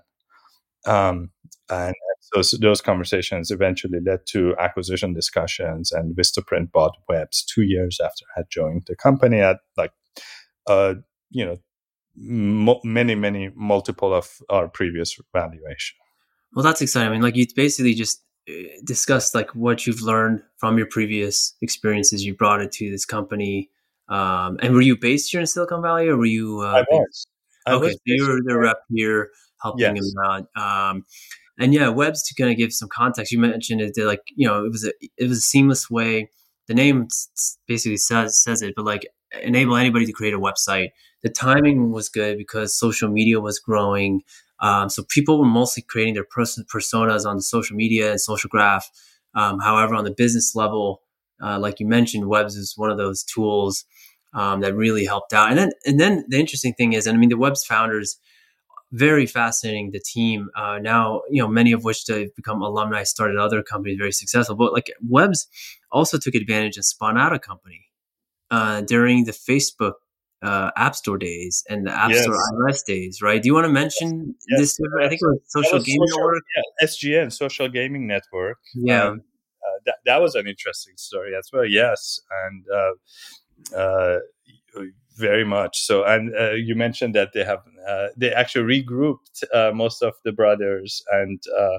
[0.86, 1.30] Um,
[1.68, 7.98] and so, those conversations eventually led to acquisition discussions, and Vistaprint bought Webs two years
[8.02, 9.92] after I had joined the company at like,
[10.66, 10.94] uh,
[11.30, 11.58] you know,
[12.16, 15.96] mo- many, many multiple of our previous valuation.
[16.54, 17.08] Well, that's exciting.
[17.08, 18.52] I mean, like you basically just uh,
[18.84, 22.24] discussed like what you've learned from your previous experiences.
[22.24, 23.70] You brought it to this company
[24.08, 26.60] um, and were you based here in Silicon Valley, or were you?
[26.60, 27.26] Uh, I was.
[27.66, 30.06] I okay, was so you were the rep here helping yes.
[30.06, 30.46] him out.
[30.56, 31.04] Um,
[31.58, 33.32] and yeah, Webs to kind of give some context.
[33.32, 36.30] You mentioned it did like you know it was a it was a seamless way.
[36.68, 37.08] The name
[37.66, 39.06] basically says says it, but like
[39.42, 40.90] enable anybody to create a website.
[41.22, 44.22] The timing was good because social media was growing.
[44.60, 48.90] Um, so people were mostly creating their person personas on social media and social graph
[49.34, 51.02] Um, however, on the business level,
[51.42, 53.84] uh, like you mentioned, Webs is one of those tools
[54.36, 55.48] um, that really helped out.
[55.48, 58.18] And then, and then the interesting thing is, and I mean, the Webs founders,
[58.92, 59.90] very fascinating.
[59.90, 63.98] The team uh, now, you know, many of which they've become alumni, started other companies,
[63.98, 64.54] very successful.
[64.54, 65.48] But like Webs
[65.90, 67.86] also took advantage and spun out a company
[68.50, 69.94] uh, during the Facebook
[70.42, 72.22] uh, App Store days and the App yes.
[72.22, 73.42] Store iOS days, right?
[73.42, 74.60] Do you want to mention yes.
[74.60, 74.78] this?
[75.00, 76.42] I think it was Social was Gaming social, Network.
[76.54, 78.58] Yeah, SGN, Social Gaming Network.
[78.74, 79.04] Yeah.
[79.04, 79.22] Um,
[79.66, 81.64] uh, that, that was an interesting story as well.
[81.64, 82.20] Yes.
[82.46, 82.92] And uh,
[83.74, 84.18] uh,
[85.16, 86.04] very much so.
[86.04, 90.32] And uh, you mentioned that they have uh, they actually regrouped uh, most of the
[90.32, 91.78] brothers and uh,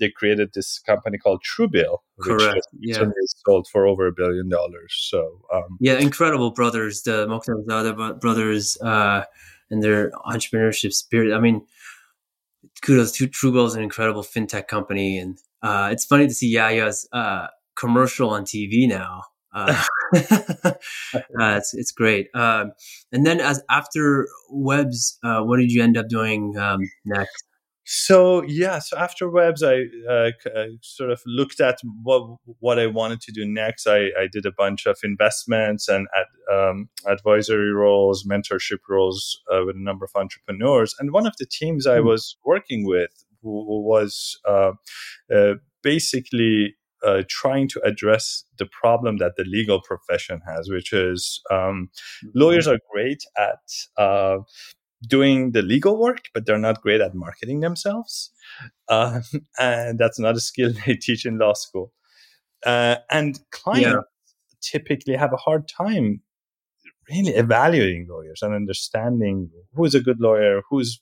[0.00, 2.66] they created this company called Truebill, Correct.
[2.72, 3.04] which yeah.
[3.44, 4.94] sold for over a billion dollars.
[4.96, 9.24] So um, yeah, incredible brothers, the Mokhtar brothers, uh,
[9.70, 11.34] and their entrepreneurship spirit.
[11.34, 11.66] I mean,
[12.82, 17.08] kudos to Truebill is an incredible fintech company, and uh, it's funny to see Yahya's
[17.76, 19.24] commercial on TV now.
[19.54, 19.82] Uh,
[20.14, 20.72] uh,
[21.40, 22.28] it's it's great.
[22.34, 22.72] Um,
[23.12, 27.44] and then as after Webs, uh, what did you end up doing um, next?
[27.84, 32.86] So yeah, so after Webs, I uh, uh, sort of looked at what what I
[32.86, 33.86] wanted to do next.
[33.86, 39.62] I, I did a bunch of investments and ad, um, advisory roles, mentorship roles uh,
[39.64, 40.94] with a number of entrepreneurs.
[40.98, 42.08] And one of the teams I hmm.
[42.08, 44.38] was working with was
[45.82, 46.74] basically
[47.06, 52.28] uh, trying to address the problem that the legal profession has, which is um, mm-hmm.
[52.34, 53.60] lawyers are great at
[53.96, 54.38] uh,
[55.06, 58.30] doing the legal work, but they're not great at marketing themselves.
[58.88, 59.20] Uh,
[59.58, 61.92] and that's not a skill they teach in law school.
[62.66, 64.00] Uh, and clients yeah.
[64.60, 66.20] typically have a hard time
[67.08, 71.00] really evaluating lawyers and understanding who's a good lawyer, who's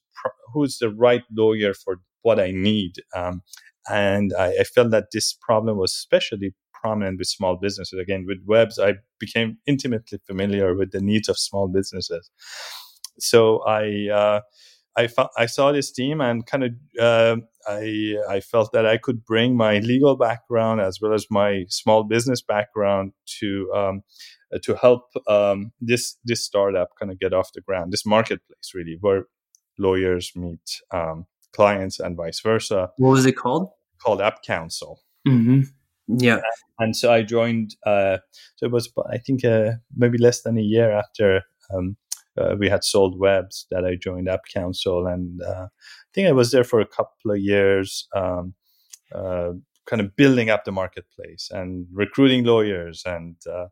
[0.53, 2.95] who's the right lawyer for what I need.
[3.15, 3.43] Um,
[3.89, 7.99] and I, I, felt that this problem was especially prominent with small businesses.
[7.99, 12.31] Again, with webs, I became intimately familiar with the needs of small businesses.
[13.19, 14.41] So I, uh,
[14.97, 16.71] I, I saw this team and kind of
[17.01, 21.65] uh, I, I felt that I could bring my legal background as well as my
[21.69, 24.03] small business background to um,
[24.55, 27.93] uh, to help um, this this startup kind of get off the ground.
[27.93, 29.27] This marketplace really where
[29.79, 32.91] lawyers meet um, clients and vice versa.
[32.99, 33.71] What was it called?
[34.03, 34.97] Called UpCounsel.
[35.27, 35.63] Mm-hmm.
[36.19, 36.41] Yeah.
[36.79, 38.19] And so I joined, uh,
[38.57, 41.43] so it was, I think, uh, maybe less than a year after
[41.75, 41.97] um,
[42.39, 45.07] uh, we had sold webs that I joined App Council.
[45.07, 48.55] And uh, I think I was there for a couple of years, um,
[49.13, 49.53] uh,
[49.87, 53.67] kind of building up the marketplace and recruiting lawyers and uh,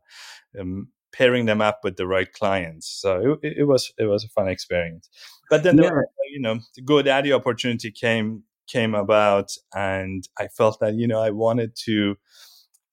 [0.59, 2.87] um, pairing them up with the right clients.
[2.87, 5.09] So it, it was it was a fun experience.
[5.49, 5.89] But then yeah.
[5.89, 11.21] the, you know the GoDaddy opportunity came came about, and I felt that you know
[11.21, 12.17] I wanted to.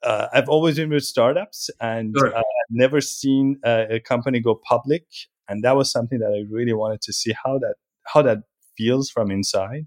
[0.02, 2.34] Uh, I've always been with startups, and sure.
[2.34, 5.06] uh, I've never seen a, a company go public,
[5.48, 8.38] and that was something that I really wanted to see how that how that
[8.76, 9.86] feels from inside,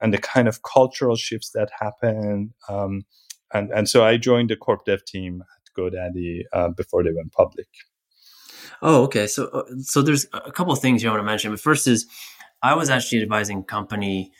[0.00, 2.54] and the kind of cultural shifts that happen.
[2.68, 3.02] Um,
[3.52, 5.42] and and so I joined the corp dev team
[5.76, 7.68] GoDaddy uh, before they went public.
[8.82, 9.26] Oh, okay.
[9.26, 11.50] So, uh, so there's a couple of things you want to mention.
[11.50, 12.06] But first is,
[12.62, 14.32] I was actually advising company.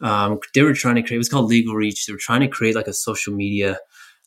[0.00, 1.16] Um, they were trying to create.
[1.16, 2.06] It was called Legal Reach.
[2.06, 3.78] They were trying to create like a social media,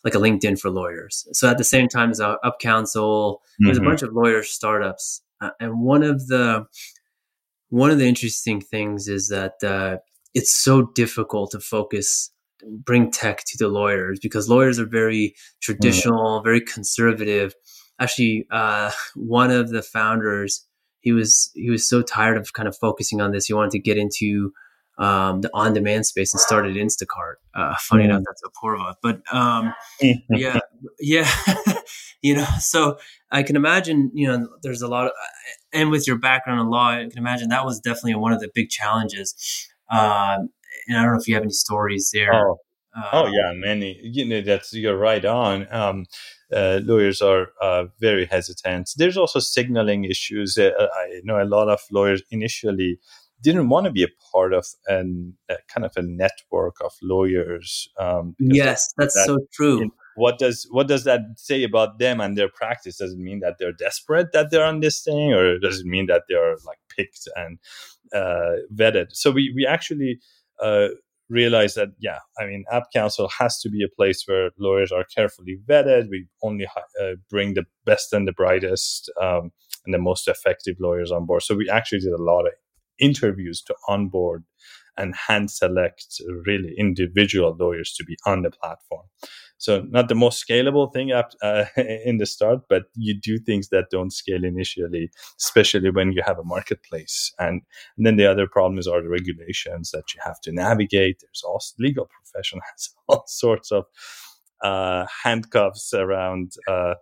[0.04, 1.28] like a LinkedIn for lawyers.
[1.34, 3.86] So at the same time as our UpCounsel, there's mm-hmm.
[3.86, 6.65] a bunch of lawyer startups, uh, and one of the
[7.69, 9.97] one of the interesting things is that uh,
[10.34, 12.32] it's so difficult to focus
[12.69, 16.43] bring tech to the lawyers because lawyers are very traditional, mm.
[16.43, 17.54] very conservative.
[18.00, 20.65] Actually, uh, one of the founders,
[21.02, 23.45] he was he was so tired of kind of focusing on this.
[23.45, 24.52] He wanted to get into
[24.97, 27.36] um, the on-demand space and started Instacart.
[27.56, 28.10] Uh, funny mm.
[28.10, 29.74] enough, that's a Apoorva, but um,
[30.30, 30.60] yeah,
[31.00, 31.30] yeah,
[32.21, 32.47] you know.
[32.60, 32.97] So
[33.32, 35.12] I can imagine, you know, there's a lot of,
[35.74, 38.50] and with your background in law, I can imagine that was definitely one of the
[38.54, 39.34] big challenges.
[39.89, 40.50] Um,
[40.88, 42.34] and I don't know if you have any stories there.
[42.34, 42.57] Oh,
[42.95, 43.99] uh, oh yeah, many.
[44.03, 45.67] You know, that's you're right on.
[45.71, 46.05] Um,
[46.53, 48.91] uh, lawyers are uh, very hesitant.
[48.97, 50.57] There's also signaling issues.
[50.57, 52.99] Uh, I know a lot of lawyers initially
[53.41, 57.89] didn't want to be a part of an, a kind of a network of lawyers.
[57.97, 59.79] Um, yes, that's that, so true.
[59.79, 62.97] You know, what does what does that say about them and their practice?
[62.97, 66.07] Does it mean that they're desperate that they're on this thing, or does it mean
[66.07, 67.60] that they're like picked and
[68.13, 69.07] uh, vetted?
[69.13, 70.19] So we we actually
[70.62, 70.89] uh,
[71.30, 75.06] realize that yeah i mean app council has to be a place where lawyers are
[75.15, 76.10] carefully vetted.
[76.10, 76.67] We only
[77.02, 79.52] uh, bring the best and the brightest um,
[79.86, 81.43] and the most effective lawyers on board.
[81.43, 82.54] So we actually did a lot of
[83.00, 84.43] interviews to onboard
[84.97, 89.06] and hand select really individual lawyers to be on the platform
[89.62, 93.69] So not the most scalable thing up uh, in the start, but you do things
[93.69, 97.32] that don't scale initially, especially when you have a marketplace.
[97.38, 97.62] And,
[97.95, 101.19] and then the other problems are the regulations that you have to navigate.
[101.21, 103.86] There's also legal profession has all sorts of
[104.63, 106.95] uh, handcuffs around uh,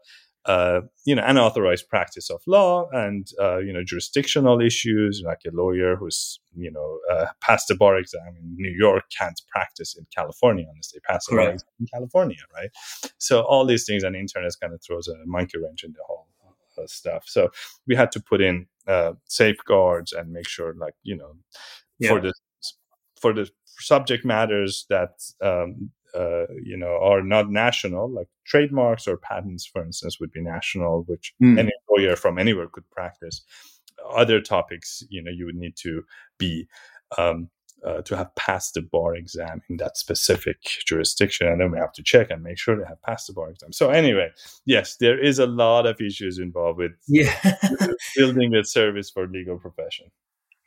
[0.45, 5.51] uh, you know, unauthorized practice of law and, uh, you know, jurisdictional issues, like a
[5.53, 10.05] lawyer who's, you know, uh, passed the bar exam in New York can't practice in
[10.15, 12.69] California unless they pass the bar exam in California, right?
[13.17, 16.03] So all these things and the internet kind of throws a monkey wrench in the
[16.07, 16.27] whole
[16.77, 17.23] uh, stuff.
[17.25, 17.49] So
[17.87, 21.33] we had to put in uh, safeguards and make sure, like, you know,
[21.99, 22.09] yeah.
[22.09, 22.33] for the
[23.19, 23.49] for the
[23.79, 29.83] subject matters that um, uh, you know are not national like trademarks or patents for
[29.83, 31.57] instance would be national which mm.
[31.57, 33.41] any lawyer from anywhere could practice.
[34.11, 36.03] Other topics you know you would need to
[36.37, 36.67] be
[37.17, 37.49] um,
[37.85, 41.93] uh, to have passed the bar exam in that specific jurisdiction and then we have
[41.93, 43.71] to check and make sure they have passed the bar exam.
[43.71, 44.31] So anyway
[44.65, 47.33] yes there is a lot of issues involved with yeah.
[48.15, 50.07] building a service for legal profession.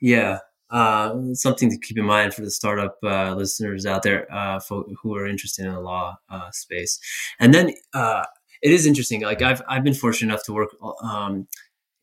[0.01, 0.39] Yeah
[0.73, 4.59] uh, something to keep in mind for the startup uh, listeners out there uh,
[5.03, 6.99] who are interested in the law uh, space.
[7.39, 8.25] And then uh,
[8.63, 9.21] it is interesting.
[9.21, 10.71] Like I've I've been fortunate enough to work
[11.03, 11.47] um,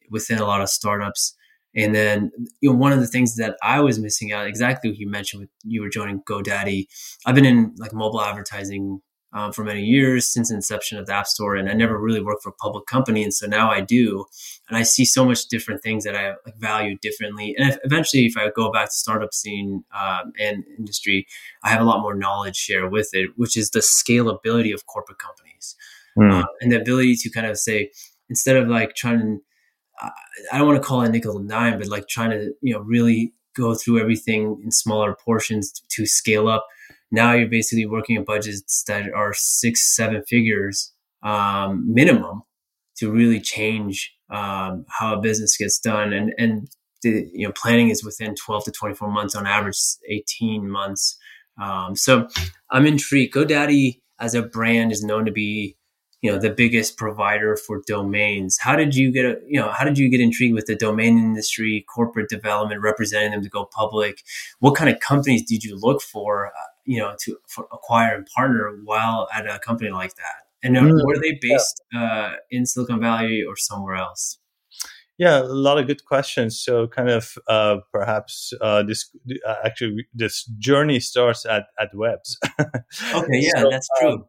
[0.10, 1.36] within a lot of startups.
[1.76, 4.98] And then, you know, one of the things that I was missing out, exactly what
[4.98, 6.88] you mentioned with you were joining GoDaddy.
[7.26, 9.02] I've been in like mobile advertising
[9.34, 12.44] um, for many years since inception of the App Store, and I never really worked
[12.44, 14.26] for a public company, and so now I do,
[14.68, 17.56] and I see so much different things that I like, value differently.
[17.58, 21.28] And if, eventually, if I go back to startup scene um, and industry,
[21.64, 25.20] I have a lot more knowledge share with it, which is the scalability of corporate
[25.20, 25.76] companies
[26.18, 26.46] mm.
[26.62, 27.92] and the ability to kind of say
[28.30, 29.38] instead of like trying to,
[30.52, 32.80] I don't want to call it nickel and dime, but like trying to you know
[32.80, 36.66] really go through everything in smaller portions to, to scale up
[37.12, 40.94] now you're basically working at budgets that are six, seven figures
[41.24, 42.44] um, minimum
[42.98, 46.14] to really change um, how a business gets done.
[46.14, 46.70] And and
[47.02, 49.78] the you know planning is within 12 to 24 months on average,
[50.10, 51.18] 18 months.
[51.62, 52.28] Um, so
[52.70, 53.34] I'm intrigued.
[53.34, 55.78] GoDaddy as a brand is known to be
[56.22, 59.86] you know the biggest provider for domains how did you get a, you know how
[59.86, 64.22] did you get intrigued with the domain industry corporate development representing them to go public
[64.60, 66.52] what kind of companies did you look for
[66.90, 67.38] you know to
[67.72, 72.04] acquire and partner while at a company like that and mm, were they based yeah.
[72.04, 74.40] uh, in silicon valley or somewhere else
[75.20, 76.58] yeah, a lot of good questions.
[76.58, 79.14] So, kind of uh, perhaps uh, this
[79.46, 82.40] uh, actually this journey starts at at Webs.
[82.60, 84.14] okay, yeah, so, that's true.
[84.14, 84.26] Um,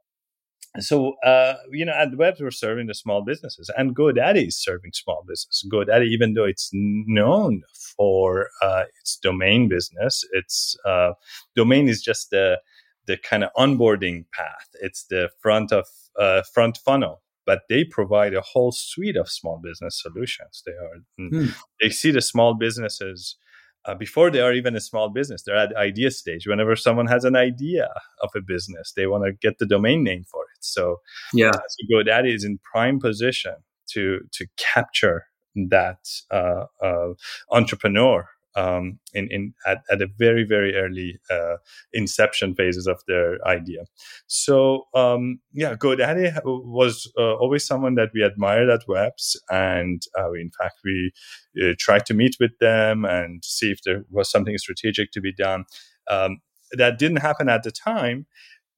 [0.78, 4.62] so uh, you know at the web we're serving the small businesses and godaddy is
[4.62, 5.64] serving small business.
[5.72, 7.62] Godaddy even though it's known
[7.96, 11.12] for uh, its domain business its uh,
[11.56, 12.60] domain is just the
[13.06, 14.68] the kind of onboarding path.
[14.80, 15.86] It's the front of
[16.18, 20.62] uh, front funnel but they provide a whole suite of small business solutions.
[20.64, 21.46] They are hmm.
[21.80, 23.36] they see the small businesses
[23.84, 25.42] uh, before they are even a small business.
[25.42, 26.46] They're at idea stage.
[26.46, 27.88] Whenever someone has an idea
[28.22, 30.64] of a business, they want to get the domain name for it.
[30.64, 30.96] So
[31.32, 33.54] yeah, so GoDaddy is in prime position
[33.92, 37.14] to to capture that uh, uh,
[37.50, 41.56] entrepreneur um, in, in at, at a very very early uh,
[41.92, 43.84] inception phases of their idea.
[44.26, 50.32] So um, yeah, GoDaddy was uh, always someone that we admired at Webs, and uh,
[50.32, 51.12] in fact we
[51.62, 55.32] uh, tried to meet with them and see if there was something strategic to be
[55.32, 55.64] done.
[56.08, 56.40] Um,
[56.72, 58.26] that didn't happen at the time.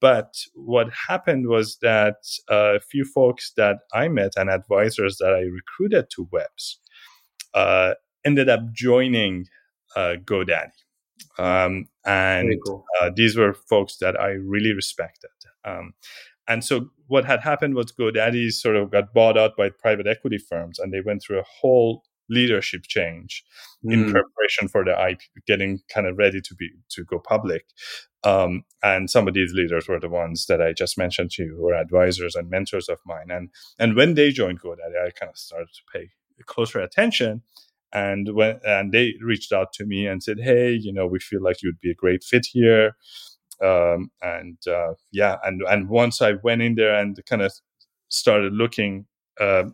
[0.03, 2.15] But what happened was that
[2.51, 6.81] uh, a few folks that I met and advisors that I recruited to Webs
[7.53, 7.93] uh,
[8.25, 9.45] ended up joining
[9.95, 10.71] GoDaddy.
[11.37, 12.85] Um, and cool.
[13.01, 15.31] uh, these were folks that I really respected.
[15.65, 15.93] Um,
[16.47, 20.37] and so what had happened was GoDaddy sort of got bought out by private equity
[20.37, 23.43] firms, and they went through a whole leadership change
[23.85, 23.93] mm.
[23.93, 27.65] in preparation for the IP, getting kind of ready to be to go public.
[28.23, 31.55] Um, and some of these leaders were the ones that I just mentioned to you,
[31.55, 33.29] who were advisors and mentors of mine.
[33.29, 36.09] And and when they joined GoDaddy, I kind of started to pay
[36.45, 37.41] closer attention
[37.93, 41.41] and when and they reached out to me and said hey you know we feel
[41.41, 42.95] like you'd be a great fit here.
[43.63, 47.53] Um, and uh, yeah and and once i went in there and kind of
[48.09, 49.05] started looking
[49.39, 49.65] uh,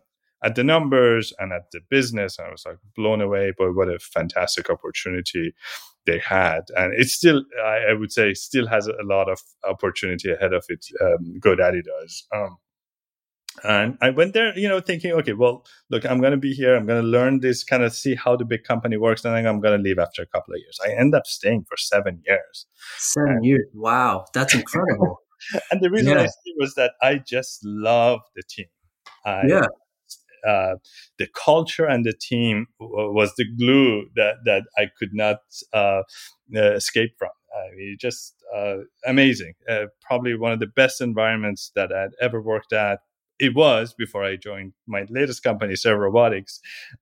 [0.44, 3.98] at the numbers and at the business i was like blown away by what a
[4.00, 5.54] fantastic opportunity
[6.06, 6.62] they had.
[6.76, 10.66] And it's still i, I would say still has a lot of opportunity ahead of
[10.70, 12.58] it um, godaddy does um,
[13.64, 16.76] and I went there, you know, thinking, okay, well, look, I'm going to be here.
[16.76, 19.46] I'm going to learn this, kind of see how the big company works, and then
[19.46, 20.80] I'm going to leave after a couple of years.
[20.84, 22.66] I end up staying for seven years.
[22.98, 23.66] Seven and, years.
[23.74, 25.22] Wow, that's incredible.
[25.72, 26.24] and the reason yeah.
[26.24, 28.68] I stayed was that I just love the team.
[29.26, 29.66] I, yeah.
[30.48, 30.76] Uh,
[31.18, 35.40] the culture and the team w- was the glue that, that I could not
[35.74, 36.04] uh,
[36.56, 37.30] uh, escape from.
[37.54, 39.54] I mean, just uh, amazing.
[39.68, 43.00] Uh, probably one of the best environments that I'd ever worked at.
[43.40, 46.60] It was before I joined my latest company, Serve Robotics.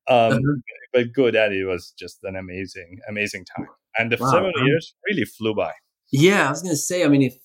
[0.07, 0.59] Um, mm-hmm.
[0.93, 3.67] But GoDaddy was just an amazing, amazing time.
[3.97, 4.31] And the wow.
[4.31, 5.73] seven years really flew by.
[6.11, 7.03] Yeah, I was gonna say.
[7.03, 7.37] I mean, if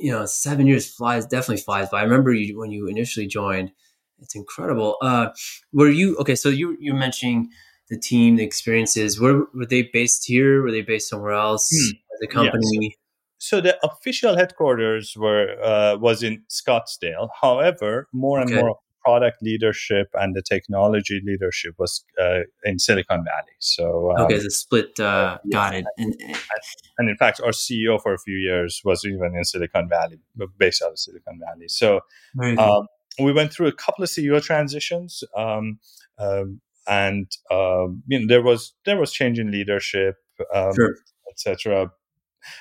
[0.00, 2.00] you know, seven years flies definitely flies by.
[2.00, 3.72] I remember you when you initially joined.
[4.18, 4.96] It's incredible.
[5.00, 5.28] Uh,
[5.72, 6.34] were you okay?
[6.34, 7.48] So you you're mentioning
[7.88, 9.18] the team, the experiences.
[9.18, 10.62] Were were they based here?
[10.62, 11.68] Were they based somewhere else?
[11.72, 11.96] Hmm.
[12.20, 12.60] The company.
[12.72, 12.92] Yes.
[13.40, 17.30] So the official headquarters were uh, was in Scottsdale.
[17.40, 18.60] However, more and okay.
[18.60, 23.56] more product leadership and the technology leadership was uh, in Silicon Valley.
[23.58, 25.00] So um, okay, the split.
[25.00, 25.86] Uh, got it.
[25.96, 26.14] And,
[26.98, 30.18] and, in fact, our CEO for a few years was even in Silicon Valley,
[30.58, 31.68] based out of Silicon Valley.
[31.68, 32.00] So
[32.58, 32.88] um,
[33.18, 35.78] we went through a couple of CEO transitions, um,
[36.18, 40.16] um, and um, you know there was there was change in leadership,
[40.54, 40.96] um, sure.
[41.30, 41.90] etc.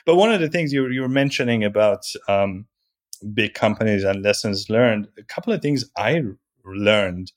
[0.06, 2.66] But one of the things you, you were mentioning about um,
[3.34, 6.22] big companies and lessons learned, a couple of things I
[6.66, 7.32] learned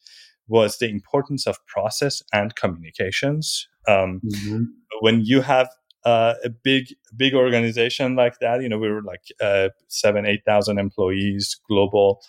[0.49, 3.69] was the importance of process and communications.
[3.89, 4.65] Um, mm-hmm.
[5.01, 5.69] When you have
[6.05, 10.45] uh, a big big organization like that, you know, we were like uh, seven eight
[10.45, 12.23] thousand employees, global.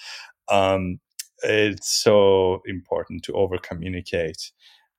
[0.50, 1.00] Um,
[1.44, 4.52] it's so important to over communicate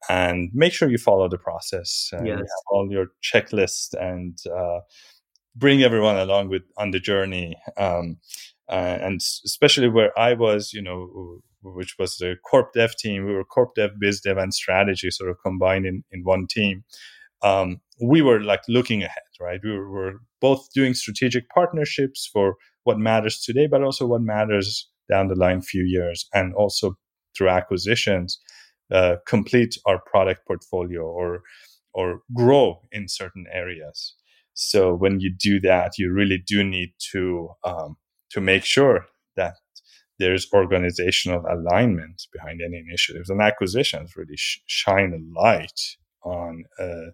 [0.09, 2.42] and make sure you follow the process and yes.
[2.70, 4.80] all your checklist and uh,
[5.57, 7.57] bring everyone along with on the journey.
[7.76, 8.18] Um,
[8.68, 13.32] uh, and especially where I was, you know, which was the corp dev team, we
[13.32, 16.84] were corp dev, biz dev, and strategy sort of combined in, in one team.
[17.42, 19.61] Um, we were like looking ahead, right?
[19.62, 24.90] We were, were, both doing strategic partnerships for what matters today, but also what matters
[25.09, 26.98] down the line few years, and also
[27.34, 28.38] through acquisitions,
[28.93, 31.43] uh, complete our product portfolio or
[31.93, 34.14] or grow in certain areas.
[34.55, 37.97] So when you do that, you really do need to um,
[38.30, 39.07] to make sure
[39.37, 39.55] that
[40.18, 45.80] there's organizational alignment behind any initiatives and acquisitions really sh- shine a light
[46.22, 47.11] on uh,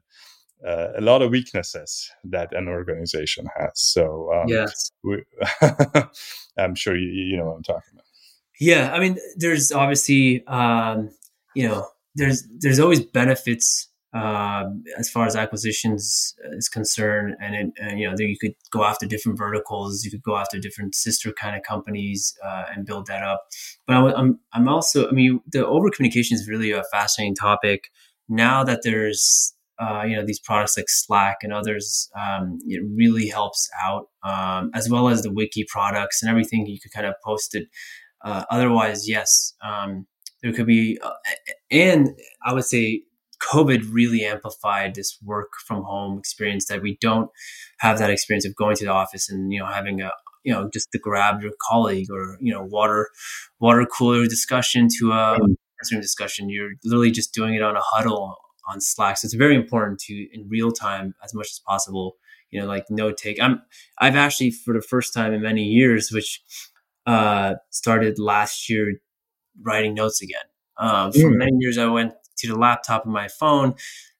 [0.67, 3.73] uh, a lot of weaknesses that an organization has.
[3.75, 5.23] So um, yes, we,
[6.59, 8.05] I'm sure you you know what I'm talking about.
[8.61, 11.11] Yeah, I mean, there's obviously um,
[11.61, 17.37] you know there's there's always benefits um, as far as acquisitions is concerned.
[17.41, 20.59] And, it, and you know, you could go after different verticals, you could go after
[20.59, 23.43] different sister kind of companies uh, and build that up.
[23.87, 27.91] But I'm I'm also, I mean, the over communication is really a fascinating topic.
[28.29, 33.29] Now that there's uh, you know these products like Slack and others, um, it really
[33.29, 36.67] helps out, um, as well as the wiki products and everything.
[36.67, 37.69] You could kind of post it.
[38.23, 40.07] Uh, otherwise, yes, um,
[40.43, 41.11] there could be, uh,
[41.71, 42.09] and
[42.45, 43.03] I would say
[43.43, 47.31] COVID really amplified this work from home experience that we don't
[47.79, 50.11] have that experience of going to the office and, you know, having a,
[50.45, 53.09] you know, just to grab your colleague or, you know, water,
[53.59, 56.01] water cooler discussion to a mm.
[56.01, 56.51] discussion.
[56.51, 58.37] You're literally just doing it on a huddle
[58.69, 59.17] on Slack.
[59.19, 62.17] So it's very important to, in real time, as much as possible,
[62.51, 63.41] you know, like no take.
[63.43, 63.63] I'm,
[63.99, 66.43] I've actually, for the first time in many years, which,
[67.07, 69.01] uh, started last year
[69.63, 70.39] writing notes again.
[70.79, 71.37] Um, for mm.
[71.37, 73.75] many years, I went to the laptop and my phone.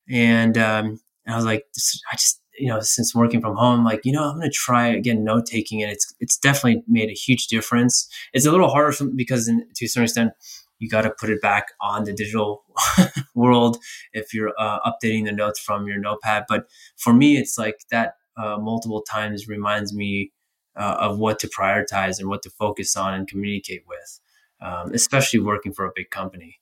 [0.09, 1.67] And, um, and I was like,
[2.13, 4.89] I just, you know, since working from home, like, you know, I'm going to try
[4.89, 8.07] again note taking, and it's it's definitely made a huge difference.
[8.35, 10.33] It's a little harder because, in, to a certain extent,
[10.79, 12.65] you got to put it back on the digital
[13.35, 13.79] world
[14.13, 16.45] if you're uh, updating the notes from your notepad.
[16.49, 16.65] But
[16.97, 20.33] for me, it's like that uh, multiple times reminds me
[20.77, 24.21] uh, of what to prioritize and what to focus on and communicate with,
[24.63, 26.59] um, especially working for a big company.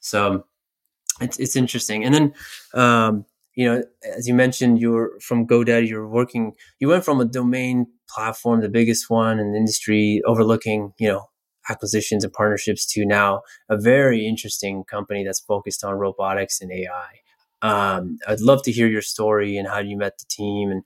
[0.00, 0.44] So
[1.20, 2.04] it's it's interesting.
[2.04, 2.34] And then,
[2.74, 3.82] um, you know,
[4.16, 5.88] as you mentioned, you're from GoDaddy.
[5.88, 6.52] You're working.
[6.78, 11.26] You went from a domain platform, the biggest one in the industry, overlooking you know
[11.68, 17.20] acquisitions and partnerships, to now a very interesting company that's focused on robotics and AI.
[17.62, 20.82] Um, I'd love to hear your story and how you met the team and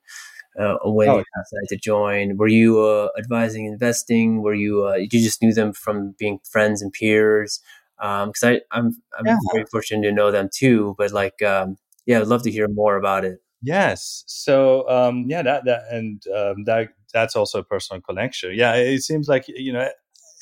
[0.59, 2.37] uh, when oh, you decided to join.
[2.37, 4.43] Were you uh, advising investing?
[4.43, 7.61] Were you uh, you just knew them from being friends and peers?
[7.97, 8.87] because um, I I'm
[9.19, 9.37] I'm yeah.
[9.53, 10.95] very fortunate to know them too.
[10.99, 11.77] But like, um,
[12.07, 13.39] yeah, I'd love to hear more about it.
[13.63, 14.25] Yes.
[14.27, 18.55] So um, yeah, that that and um, that that's also a personal connection.
[18.55, 19.89] Yeah, it seems like you know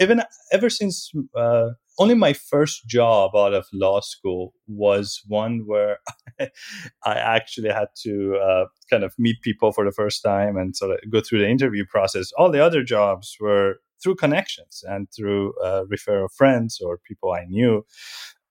[0.01, 5.99] even ever since uh, only my first job out of law school was one where
[6.41, 10.93] I actually had to uh, kind of meet people for the first time and sort
[10.93, 12.33] of go through the interview process.
[12.39, 17.45] All the other jobs were through connections and through uh, referral friends or people I
[17.45, 17.85] knew.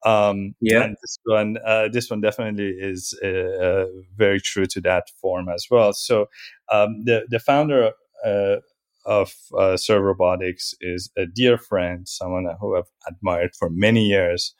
[0.03, 3.85] Um, yeah, and this one, uh, this one definitely is uh, uh,
[4.15, 5.93] very true to that form as well.
[5.93, 6.27] So
[6.71, 7.91] um, the the founder
[8.25, 8.57] uh,
[9.05, 14.53] of uh, Robotics is a dear friend, someone who I've admired for many years.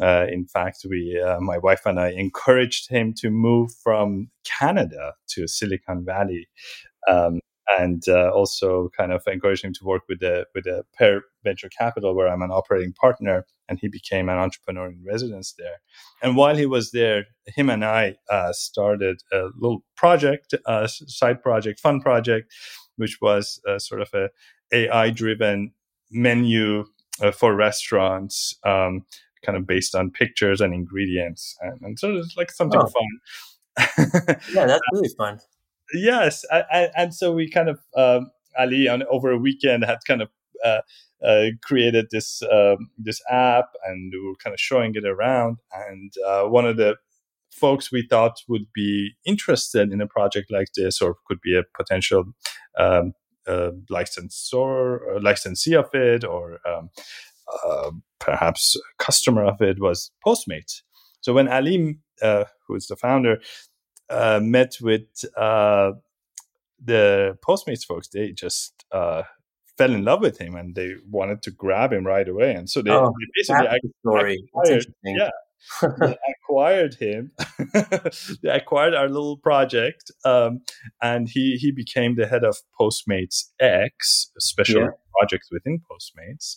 [0.00, 5.14] Uh, in fact, we, uh, my wife and I, encouraged him to move from Canada
[5.30, 6.48] to Silicon Valley,
[7.08, 7.40] um,
[7.78, 11.68] and uh, also kind of encouraged him to work with the with a Pear Venture
[11.76, 15.80] Capital, where I'm an operating partner, and he became an entrepreneur in residence there.
[16.22, 21.42] And while he was there, him and I uh, started a little project, a side
[21.42, 22.52] project, fun project
[22.98, 24.28] which was uh, sort of a
[24.72, 25.72] AI driven
[26.10, 26.84] menu
[27.22, 29.04] uh, for restaurants, um,
[29.44, 32.86] kind of based on pictures and ingredients, and, and so it's like something oh.
[32.86, 34.36] fun.
[34.54, 35.40] yeah, that's really fun.
[35.94, 39.98] Yes, I, I, and so we kind of um, Ali on over a weekend had
[40.06, 40.28] kind of
[40.64, 40.80] uh,
[41.24, 45.58] uh, created this um, this app, and we were kind of showing it around.
[45.72, 46.96] And uh, one of the
[47.50, 51.62] folks we thought would be interested in a project like this or could be a
[51.76, 52.24] potential
[52.78, 53.12] um,
[53.46, 56.90] uh, licensor, licensee of it, or um,
[57.64, 60.82] uh, perhaps customer of it was Postmates.
[61.20, 63.40] So when Ali, uh, who is the founder,
[64.10, 65.92] uh, met with uh,
[66.82, 69.22] the Postmates folks, they just uh,
[69.76, 72.54] fell in love with him and they wanted to grab him right away.
[72.54, 74.44] And so they, oh, they basically story.
[74.48, 75.30] Acquired, yeah,
[76.00, 77.32] they acquired him.
[78.42, 80.60] they acquired our little project, um,
[81.02, 84.88] and he he became the head of Postmates X, a special yeah.
[85.18, 86.56] projects within Postmates.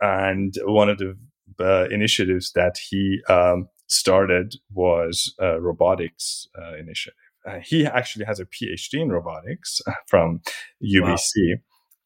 [0.00, 1.16] And one of the
[1.60, 7.18] uh, initiatives that he um, started was a robotics uh, initiative.
[7.46, 10.40] Uh, he actually has a PhD in robotics from
[10.82, 11.32] UBC.
[11.36, 11.56] Wow.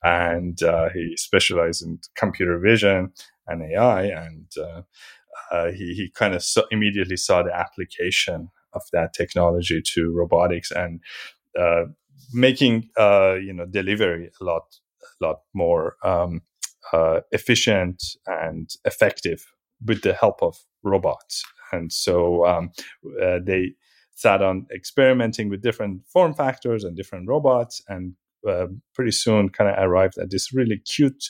[0.07, 3.13] And uh, he specialized in computer vision
[3.47, 4.47] and AI, and
[5.51, 11.01] uh, he, he kind of immediately saw the application of that technology to robotics and
[11.59, 11.85] uh,
[12.33, 14.63] making uh, you know delivery a lot
[15.21, 16.43] a lot more um,
[16.93, 19.47] uh, efficient and effective
[19.85, 21.43] with the help of robots.
[21.73, 22.71] And so um,
[23.23, 23.75] uh, they
[24.15, 28.15] sat on experimenting with different form factors and different robots, and
[28.49, 31.25] uh, pretty soon kind of arrived at this really cute.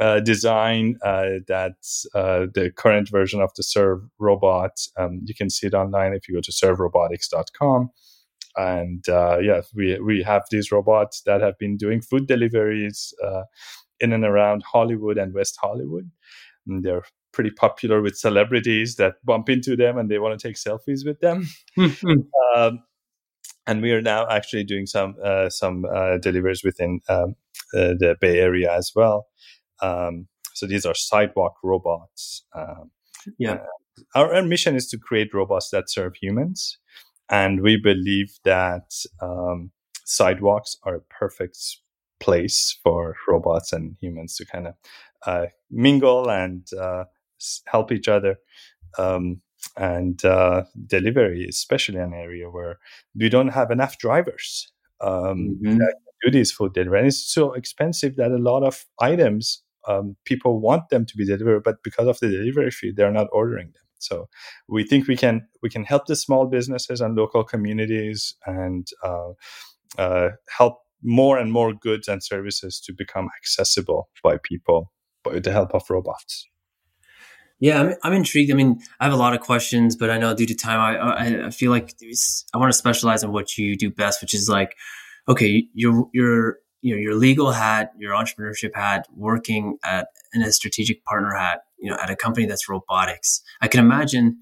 [0.00, 4.80] Uh, design uh, that's uh, the current version of the Serve robot.
[4.96, 7.90] Um, you can see it online if you go to serverobotics.com.
[8.56, 13.42] And uh, yeah, we, we have these robots that have been doing food deliveries uh,
[14.00, 16.10] in and around Hollywood and West Hollywood.
[16.66, 20.56] And they're pretty popular with celebrities that bump into them and they want to take
[20.56, 21.46] selfies with them.
[22.56, 22.82] um,
[23.66, 25.84] and we are now actually doing some uh, some
[26.20, 27.36] deliveries within um,
[27.72, 29.26] the Bay Area as well.
[29.82, 32.44] Um, so these are sidewalk robots.
[32.54, 32.90] Um,
[33.38, 33.58] yeah.
[34.14, 36.78] our, our, mission is to create robots that serve humans.
[37.28, 39.70] And we believe that um,
[40.04, 41.58] sidewalks are a perfect
[42.20, 44.74] place for robots and humans to kind of
[45.26, 47.04] uh, mingle and uh,
[47.66, 48.36] help each other.
[48.98, 49.40] Um,
[49.76, 52.78] and uh, delivery, especially an area where
[53.14, 55.78] we don't have enough drivers um, mm-hmm.
[55.78, 56.98] that do these food delivery.
[56.98, 61.24] And it's so expensive that a lot of items um, people want them to be
[61.24, 63.82] delivered, but because of the delivery fee, they're not ordering them.
[63.98, 64.28] So
[64.68, 69.30] we think we can we can help the small businesses and local communities and uh,
[69.96, 74.92] uh, help more and more goods and services to become accessible by people
[75.24, 76.48] by the help of robots.
[77.60, 78.50] Yeah, I'm, I'm intrigued.
[78.50, 80.96] I mean, I have a lot of questions, but I know due to time, I
[80.96, 81.94] I, I feel like
[82.52, 84.76] I want to specialize in what you do best, which is like,
[85.28, 90.52] okay, you're you're you know your legal hat, your entrepreneurship hat, working at in a
[90.52, 93.42] strategic partner hat, you know, at a company that's robotics.
[93.60, 94.40] I can imagine,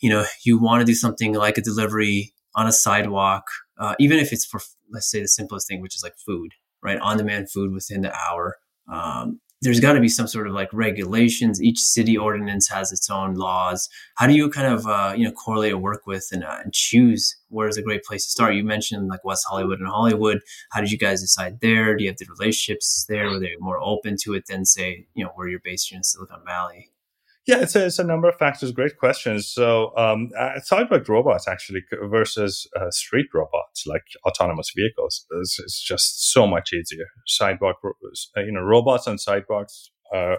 [0.00, 3.44] you know, you want to do something like a delivery on a sidewalk,
[3.78, 4.60] uh, even if it's for
[4.90, 6.52] let's say the simplest thing, which is like food,
[6.82, 6.98] right?
[7.00, 8.56] On demand food within the hour.
[8.90, 11.62] Um, there's got to be some sort of like regulations.
[11.62, 13.88] Each city ordinance has its own laws.
[14.16, 16.72] How do you kind of uh, you know correlate or work with and, uh, and
[16.72, 18.54] choose where is a great place to start?
[18.54, 20.40] You mentioned like West Hollywood and Hollywood.
[20.72, 21.96] How did you guys decide there?
[21.96, 23.30] Do you have the relationships there?
[23.30, 26.04] Were they more open to it than say you know where you're based here in
[26.04, 26.91] Silicon Valley?
[27.44, 28.70] Yeah, it's a, it's a number of factors.
[28.70, 29.48] Great questions.
[29.48, 35.82] So, um, uh, sidewalk robots actually versus uh, street robots like autonomous vehicles is, is
[35.84, 37.06] just so much easier.
[37.26, 39.90] Sidewalk, uh, you know, robots on sidewalks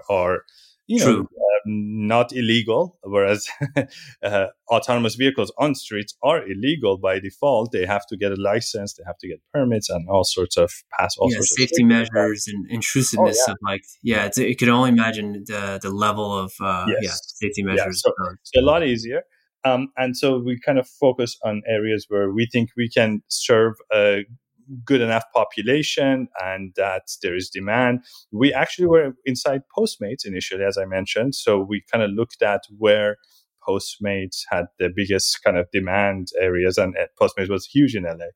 [0.09, 0.43] are
[0.87, 2.97] you know, uh, not illegal.
[3.03, 3.47] Whereas
[4.23, 7.71] uh, autonomous vehicles on streets are illegal by default.
[7.71, 10.71] They have to get a license, they have to get permits, and all sorts of
[10.97, 13.51] pass all yeah, sorts safety of measures and intrusiveness oh, yeah.
[13.53, 14.25] of like yeah.
[14.25, 16.99] It's, you could only imagine the the level of uh, yes.
[17.01, 17.11] yeah
[17.47, 18.03] safety measures.
[18.05, 19.23] Yeah, so, so a lot easier.
[19.65, 23.75] Um, and so we kind of focus on areas where we think we can serve
[23.93, 24.25] a
[24.85, 28.03] good enough population and that there is demand.
[28.31, 31.35] We actually were inside Postmates initially, as I mentioned.
[31.35, 33.17] So we kind of looked at where
[33.67, 38.27] Postmates had the biggest kind of demand areas, and Postmates was huge in LA.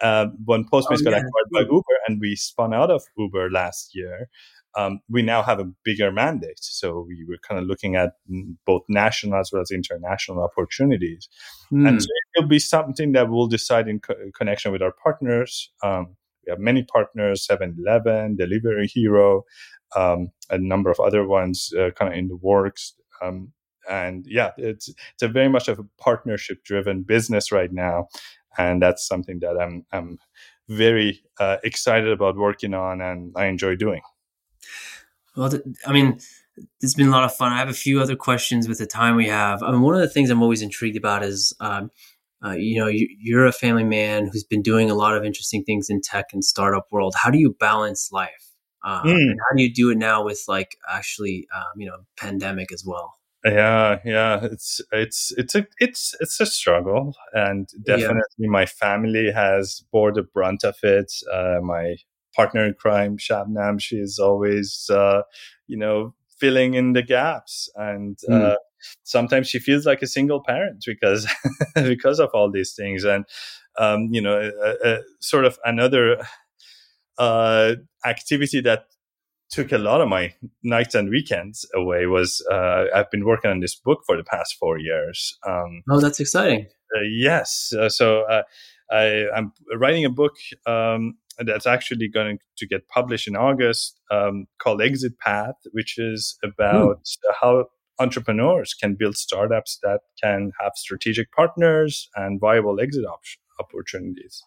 [0.00, 1.22] Um, when Postmates oh, got yeah.
[1.22, 4.28] acquired by Uber and we spun out of Uber last year,
[4.76, 6.58] um, we now have a bigger mandate.
[6.62, 8.12] So we were kind of looking at
[8.66, 11.28] both national as well as international opportunities.
[11.72, 11.88] Mm.
[11.88, 15.70] And so it'll be something that we'll decide in co- connection with our partners.
[15.82, 19.44] Um, we have many partners 7 Eleven, Delivery Hero,
[19.96, 22.94] um, a number of other ones uh, kind of in the works.
[23.22, 23.52] Um,
[23.88, 28.08] and yeah, it's, it's a very much of a partnership driven business right now.
[28.58, 30.18] And that's something that I'm, I'm
[30.68, 34.00] very uh, excited about working on and I enjoy doing.
[35.36, 35.52] Well,
[35.86, 36.20] I mean,
[36.80, 37.52] it's been a lot of fun.
[37.52, 39.62] I have a few other questions with the time we have.
[39.62, 41.90] I mean, one of the things I'm always intrigued about is, um,
[42.44, 45.64] uh, you know, you, are a family man who's been doing a lot of interesting
[45.64, 47.14] things in tech and startup world.
[47.16, 48.50] How do you balance life?
[48.84, 49.14] Um, mm.
[49.14, 52.84] And how do you do it now with like actually, um, you know, pandemic as
[52.84, 53.14] well?
[53.44, 58.48] Yeah, yeah, it's it's it's a it's it's a struggle, and definitely yeah.
[58.48, 61.12] my family has bore the brunt of it.
[61.30, 61.96] Uh, my
[62.34, 65.22] partner in crime, Shabnam, she is always, uh,
[65.66, 67.68] you know, filling in the gaps.
[67.76, 68.52] And mm.
[68.52, 68.56] uh,
[69.02, 71.26] sometimes she feels like a single parent because
[71.74, 73.04] because of all these things.
[73.04, 73.24] And
[73.78, 76.24] um, you know, a, a, sort of another
[77.18, 77.74] uh,
[78.04, 78.86] activity that
[79.50, 83.60] took a lot of my nights and weekends away was uh, I've been working on
[83.60, 85.38] this book for the past four years.
[85.46, 86.66] Um, oh, that's exciting.
[86.96, 87.72] Uh, yes.
[87.72, 88.42] Uh, so uh,
[88.90, 90.34] I, am writing a book
[90.66, 96.36] um, that's actually going to get published in August um, called Exit Path, which is
[96.42, 97.34] about mm.
[97.40, 97.66] how
[97.98, 103.20] entrepreneurs can build startups that can have strategic partners and viable exit op-
[103.60, 104.42] opportunities.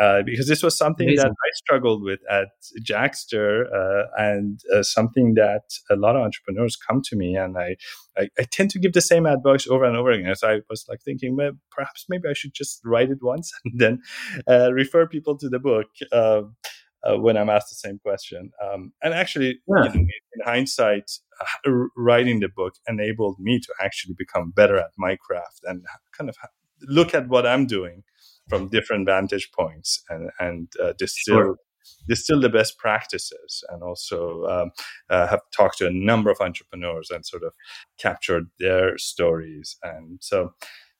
[0.00, 1.24] Uh, because this was something Amazing.
[1.24, 2.48] that I struggled with at
[2.82, 7.76] Jaxtr, uh, and uh, something that a lot of entrepreneurs come to me, and I,
[8.16, 10.34] I, I, tend to give the same advice over and over again.
[10.36, 13.78] So I was like thinking, well, perhaps maybe I should just write it once and
[13.78, 14.02] then
[14.48, 15.88] uh, refer people to the book.
[16.12, 16.56] Um,
[17.02, 19.84] uh, when I'm asked the same question, um, and actually, yeah.
[19.84, 21.10] you know, in hindsight,
[21.40, 25.82] uh, writing the book enabled me to actually become better at my craft and
[26.16, 26.36] kind of
[26.82, 28.02] look at what I'm doing
[28.50, 31.56] from different vantage points and and uh, distill sure.
[32.08, 34.70] distill the best practices and also um,
[35.08, 37.52] uh, have talked to a number of entrepreneurs and sort of
[37.98, 40.50] captured their stories and so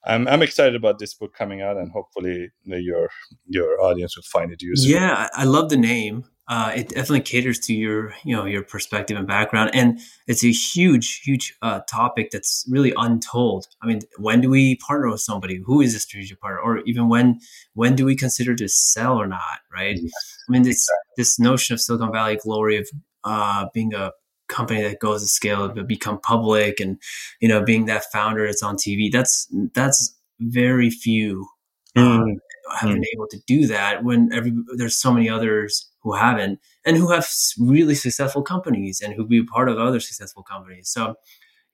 [0.03, 3.09] I'm, I'm excited about this book coming out and hopefully your
[3.47, 4.91] your audience will find it useful.
[4.91, 9.17] Yeah, I love the name uh, it definitely caters to your you know your perspective
[9.17, 9.71] and background.
[9.73, 13.67] And it's a huge huge uh, topic that's really untold.
[13.81, 15.61] I mean when do we partner with somebody?
[15.65, 16.59] Who is a strategic partner?
[16.59, 17.39] Or even when
[17.73, 19.97] when do we consider to sell or not right?
[20.01, 21.13] Yes, i mean this exactly.
[21.15, 22.89] this notion of silicon valley glory of
[23.23, 24.11] uh, being a
[24.49, 26.97] company that goes to scale to become public and
[27.39, 31.47] you know being that founder that's on tv that's that's very few
[31.95, 32.35] mm
[32.79, 36.97] have been able to do that when every there's so many others who haven't and
[36.97, 37.27] who have
[37.59, 40.89] really successful companies and who be part of other successful companies.
[40.89, 41.15] So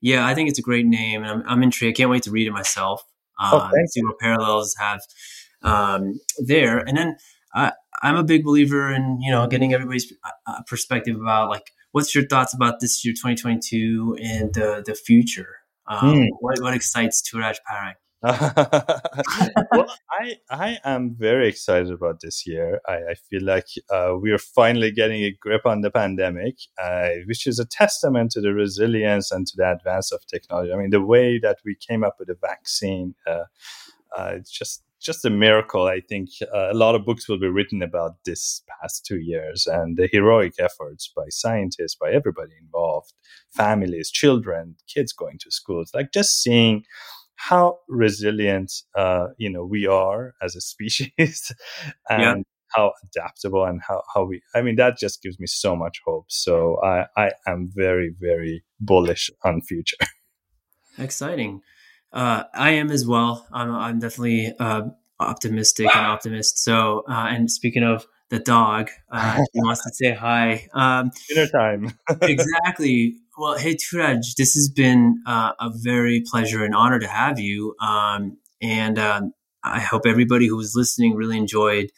[0.01, 1.95] yeah, I think it's a great name and I'm, I'm intrigued.
[1.95, 3.03] I can't wait to read it myself.
[3.39, 5.01] Oh, uh, see what parallels have
[5.61, 6.79] um, there.
[6.79, 7.17] And then
[7.53, 7.71] I,
[8.01, 12.13] I'm a big believer in, you know, getting everybody's uh, uh perspective about like, what's
[12.13, 15.57] your thoughts about this year, 2022 and the, the future?
[15.87, 16.27] Um, mm.
[16.39, 17.95] what, what excites Touraj Parang?
[18.23, 22.81] well, I I am very excited about this year.
[22.87, 27.09] I, I feel like uh, we are finally getting a grip on the pandemic, uh,
[27.27, 30.73] which is a testament to the resilience and to the advance of technology.
[30.73, 33.43] I mean, the way that we came up with a vaccine, uh,
[34.17, 35.85] uh it's just just a miracle.
[35.85, 39.67] I think uh, a lot of books will be written about this past two years
[39.67, 43.13] and the heroic efforts by scientists, by everybody involved,
[43.51, 45.91] families, children, kids going to schools.
[45.93, 46.83] Like just seeing
[47.37, 51.51] how resilient uh, you know we are as a species
[52.09, 52.35] and yeah.
[52.75, 56.25] how adaptable and how, how we i mean that just gives me so much hope.
[56.27, 59.97] So i i am very very bullish on future.
[60.97, 61.61] Exciting.
[62.11, 63.45] Uh, i am as well.
[63.51, 64.83] I'm, I'm definitely uh,
[65.19, 66.57] optimistic and optimist.
[66.63, 68.89] So uh, and speaking of the dog.
[69.11, 70.67] Uh, he wants to say hi.
[70.73, 71.93] Um, Dinner time.
[72.21, 73.17] exactly.
[73.37, 77.75] Well, hey, Touraj, this has been uh, a very pleasure and honor to have you.
[77.79, 81.91] Um, and um, I hope everybody who was listening really enjoyed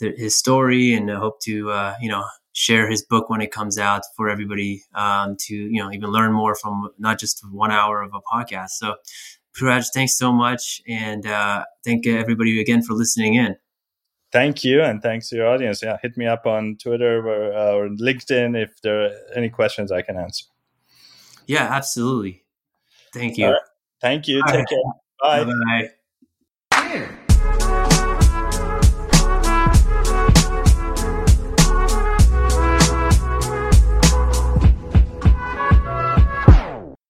[0.00, 3.50] the, his story, and I hope to uh, you know share his book when it
[3.52, 7.72] comes out for everybody um, to you know even learn more from not just one
[7.72, 8.70] hour of a podcast.
[8.70, 8.94] So,
[9.58, 13.56] Touraj, thanks so much, and uh, thank everybody again for listening in.
[14.30, 15.82] Thank you, and thanks to your audience.
[15.82, 19.90] Yeah, hit me up on Twitter or, uh, or LinkedIn if there are any questions
[19.90, 20.44] I can answer.
[21.46, 22.44] Yeah, absolutely.
[23.14, 23.46] Thank you.
[23.46, 23.62] Right.
[24.02, 24.42] Thank you.
[24.48, 24.78] Take care.
[25.22, 25.90] Bye.
[26.70, 27.10] Bye.